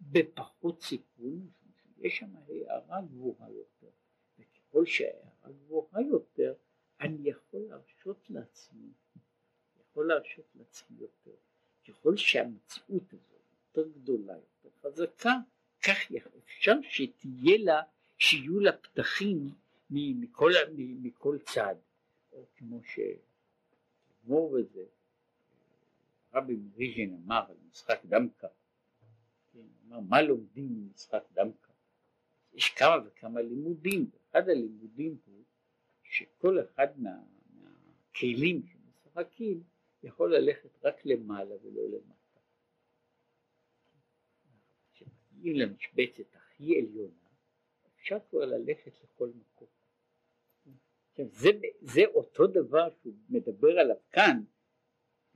בפחות 0.00 0.82
סיכון, 0.82 1.50
יש 1.98 2.16
שם 2.16 2.36
הערה 2.36 3.00
גבוהה 3.02 3.50
יותר, 3.50 3.90
וככל 4.38 4.86
שההערה 4.86 5.50
גבוהה 5.50 6.02
יותר, 6.02 6.54
אני 7.00 7.28
יכול 7.28 7.60
להרשות 7.60 8.30
לעצמי, 8.30 8.92
יכול 9.80 10.08
להרשות 10.08 10.46
לעצמי 10.54 10.96
יותר. 11.00 11.36
ככל 11.88 12.16
שהמציאות 12.16 13.12
הזאת 13.12 13.37
יותר 13.76 13.88
גדולה, 13.88 14.32
יותר 14.32 14.76
חזקה, 14.82 15.32
כך 15.82 15.96
אפשר 16.44 16.74
שתהיה 16.82 17.58
לה, 17.58 17.82
שיהיו 18.18 18.60
לה 18.60 18.72
פתחים 18.72 19.50
מכל, 19.90 20.52
מכל 20.76 21.38
צד, 21.38 21.74
או 22.32 22.44
כמו 22.56 22.80
שגמור 22.82 24.58
בזה, 24.58 24.84
רבי 26.34 26.56
מריז'ין 26.56 27.20
אמר 27.24 27.44
על 27.48 27.56
משחק 27.70 28.00
דמקה, 28.04 28.48
כן, 29.52 29.60
אמר 29.86 30.00
מה 30.00 30.22
לומדים 30.22 30.68
ממשחק 30.68 31.22
דמקה? 31.32 31.72
יש 32.54 32.70
כמה 32.70 32.96
וכמה 33.06 33.40
לימודים, 33.40 34.10
אחד 34.30 34.48
הלימודים 34.48 35.16
הוא 35.26 35.42
שכל 36.02 36.58
אחד 36.60 37.00
מה, 37.00 37.10
מהכלים 37.52 38.62
שמשחקים 38.66 39.62
יכול 40.02 40.36
ללכת 40.36 40.84
רק 40.84 41.06
למעלה 41.06 41.54
ולא 41.62 41.82
למטה. 41.88 42.17
כשמגיעים 45.38 45.56
למשבצת 45.56 46.34
הכי 46.34 46.78
עליונה 46.78 47.28
אפשר 47.96 48.18
כבר 48.30 48.44
ללכת 48.44 48.92
לכל 49.04 49.28
מקום. 49.28 49.68
עכשיו 51.10 51.26
זה, 51.28 51.50
זה 51.80 52.00
אותו 52.14 52.46
דבר 52.46 52.88
שהוא 53.02 53.14
מדבר 53.28 53.78
עליו 53.78 53.96
כאן, 54.10 54.42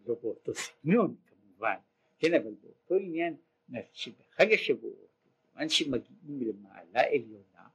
לא 0.07 0.15
באותו 0.23 0.55
סגנון 0.55 1.17
כמובן, 1.27 1.77
כן 2.19 2.35
אבל 2.35 2.55
באותו 2.55 2.95
עניין 2.95 3.37
שבחג 3.93 4.53
השבועות, 4.53 5.11
כיוון 5.53 5.69
שמגיעים 5.69 6.41
למעלה 6.41 7.01
עליונה, 7.01 7.69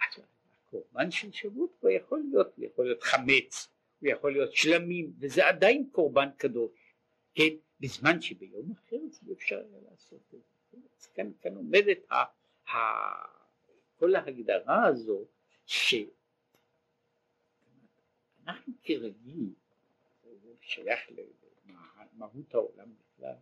אז 0.00 0.24
הקורבן 0.66 1.10
של 1.10 1.32
שבועות 1.32 1.72
כבר 1.80 1.90
יכול 1.90 2.22
להיות, 2.30 2.56
הוא 2.56 2.64
יכול 2.64 2.84
להיות 2.84 3.02
חמץ, 3.02 3.68
הוא 4.00 4.08
יכול 4.08 4.32
להיות 4.32 4.52
שלמים, 4.52 5.12
וזה 5.18 5.48
עדיין 5.48 5.88
קורבן 5.92 6.28
קדוש, 6.36 6.94
כן, 7.34 7.54
בזמן 7.80 8.20
שביום 8.20 8.72
אחר 8.72 8.96
זה 9.10 9.32
אפשר 9.32 9.56
היה 9.56 9.80
לעשות 9.90 10.20
את 10.34 10.42
זה. 10.42 10.57
כאן, 11.14 11.32
כאן 11.40 11.54
עומדת 11.54 11.98
ה, 12.10 12.14
ה, 12.70 12.78
כל 13.96 14.14
ההגדרה 14.14 14.86
הזו 14.86 15.24
שאנחנו 15.66 16.32
כרגיל, 18.82 19.54
זה 20.22 20.54
שייך 20.60 21.00
למהות 22.12 22.54
העולם 22.54 22.94
בכלל, 22.94 23.34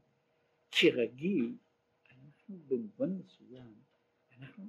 כרגיל 0.70 1.57
אנחנו 2.47 2.59
במובן 2.68 3.11
מסוים, 3.11 3.74
אנחנו 4.39 4.68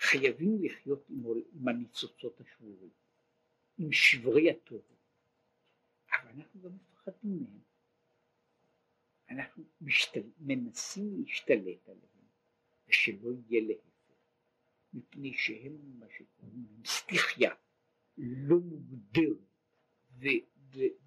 חייבים 0.00 0.58
לחיות 0.62 1.10
עם, 1.10 1.24
עם 1.52 1.68
הניצוצות 1.68 2.40
השבורים, 2.40 2.90
עם 3.78 3.92
שברי 3.92 4.50
התורה, 4.50 4.96
אבל 6.12 6.30
אנחנו 6.30 6.62
גם 6.62 6.70
מפחדים 6.76 7.42
מהם, 7.42 7.60
אנחנו 9.28 9.64
משתל... 9.80 10.22
מנסים 10.38 11.16
להשתלט 11.18 11.88
עליהם, 11.88 12.26
ושלא 12.88 13.30
יהיה 13.48 13.62
להפך. 13.68 13.86
מפני 14.92 15.32
שהם 15.34 15.98
מה 15.98 16.06
שקוראים 16.10 16.66
להם 16.70 16.84
סטיכיה 16.84 17.54
לא 18.18 18.56
מוגדרת 18.58 19.36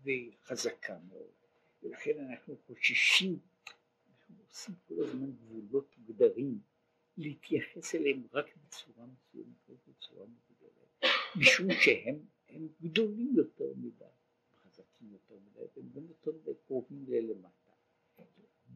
וחזקה 0.04 1.00
מאוד 1.08 1.32
ולכן 1.84 2.20
אנחנו 2.30 2.58
חוששים, 2.58 3.40
אנחנו 4.10 4.36
עושים 4.48 4.76
כל 4.88 4.96
הזמן 5.04 5.32
גבולות 5.32 5.98
מוגדרים 5.98 6.60
להתייחס 7.18 7.96
אליהם 7.96 8.24
רק 8.34 8.46
בצורה 8.58 9.06
מסוימת, 9.06 9.70
בצורה 9.88 10.26
מוגדרת, 10.26 11.14
משום 11.36 11.68
שהם 11.82 12.20
הם 12.50 12.68
גדולים 12.82 13.34
יותר 13.36 13.74
מדי, 13.78 14.06
חזקים 14.56 15.12
יותר 15.12 15.36
מדי, 15.40 15.60
הם 15.78 15.90
גם 15.96 16.08
יותר 16.08 16.32
קרובים 16.68 17.06
ללמטה. 17.08 17.59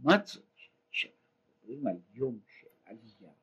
לעומת 0.06 0.28
זאת, 0.28 0.44
כשאנחנו 0.92 1.18
מדברים 1.50 1.88
על 1.88 1.98
יום 2.14 2.40
של 2.48 2.68
עלייה, 2.86 3.34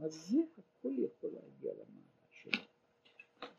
אז 0.00 0.12
זה 0.12 0.38
הכל 0.58 0.92
יכול 0.98 1.30
להגיע 1.30 1.72
למטה. 1.72 2.03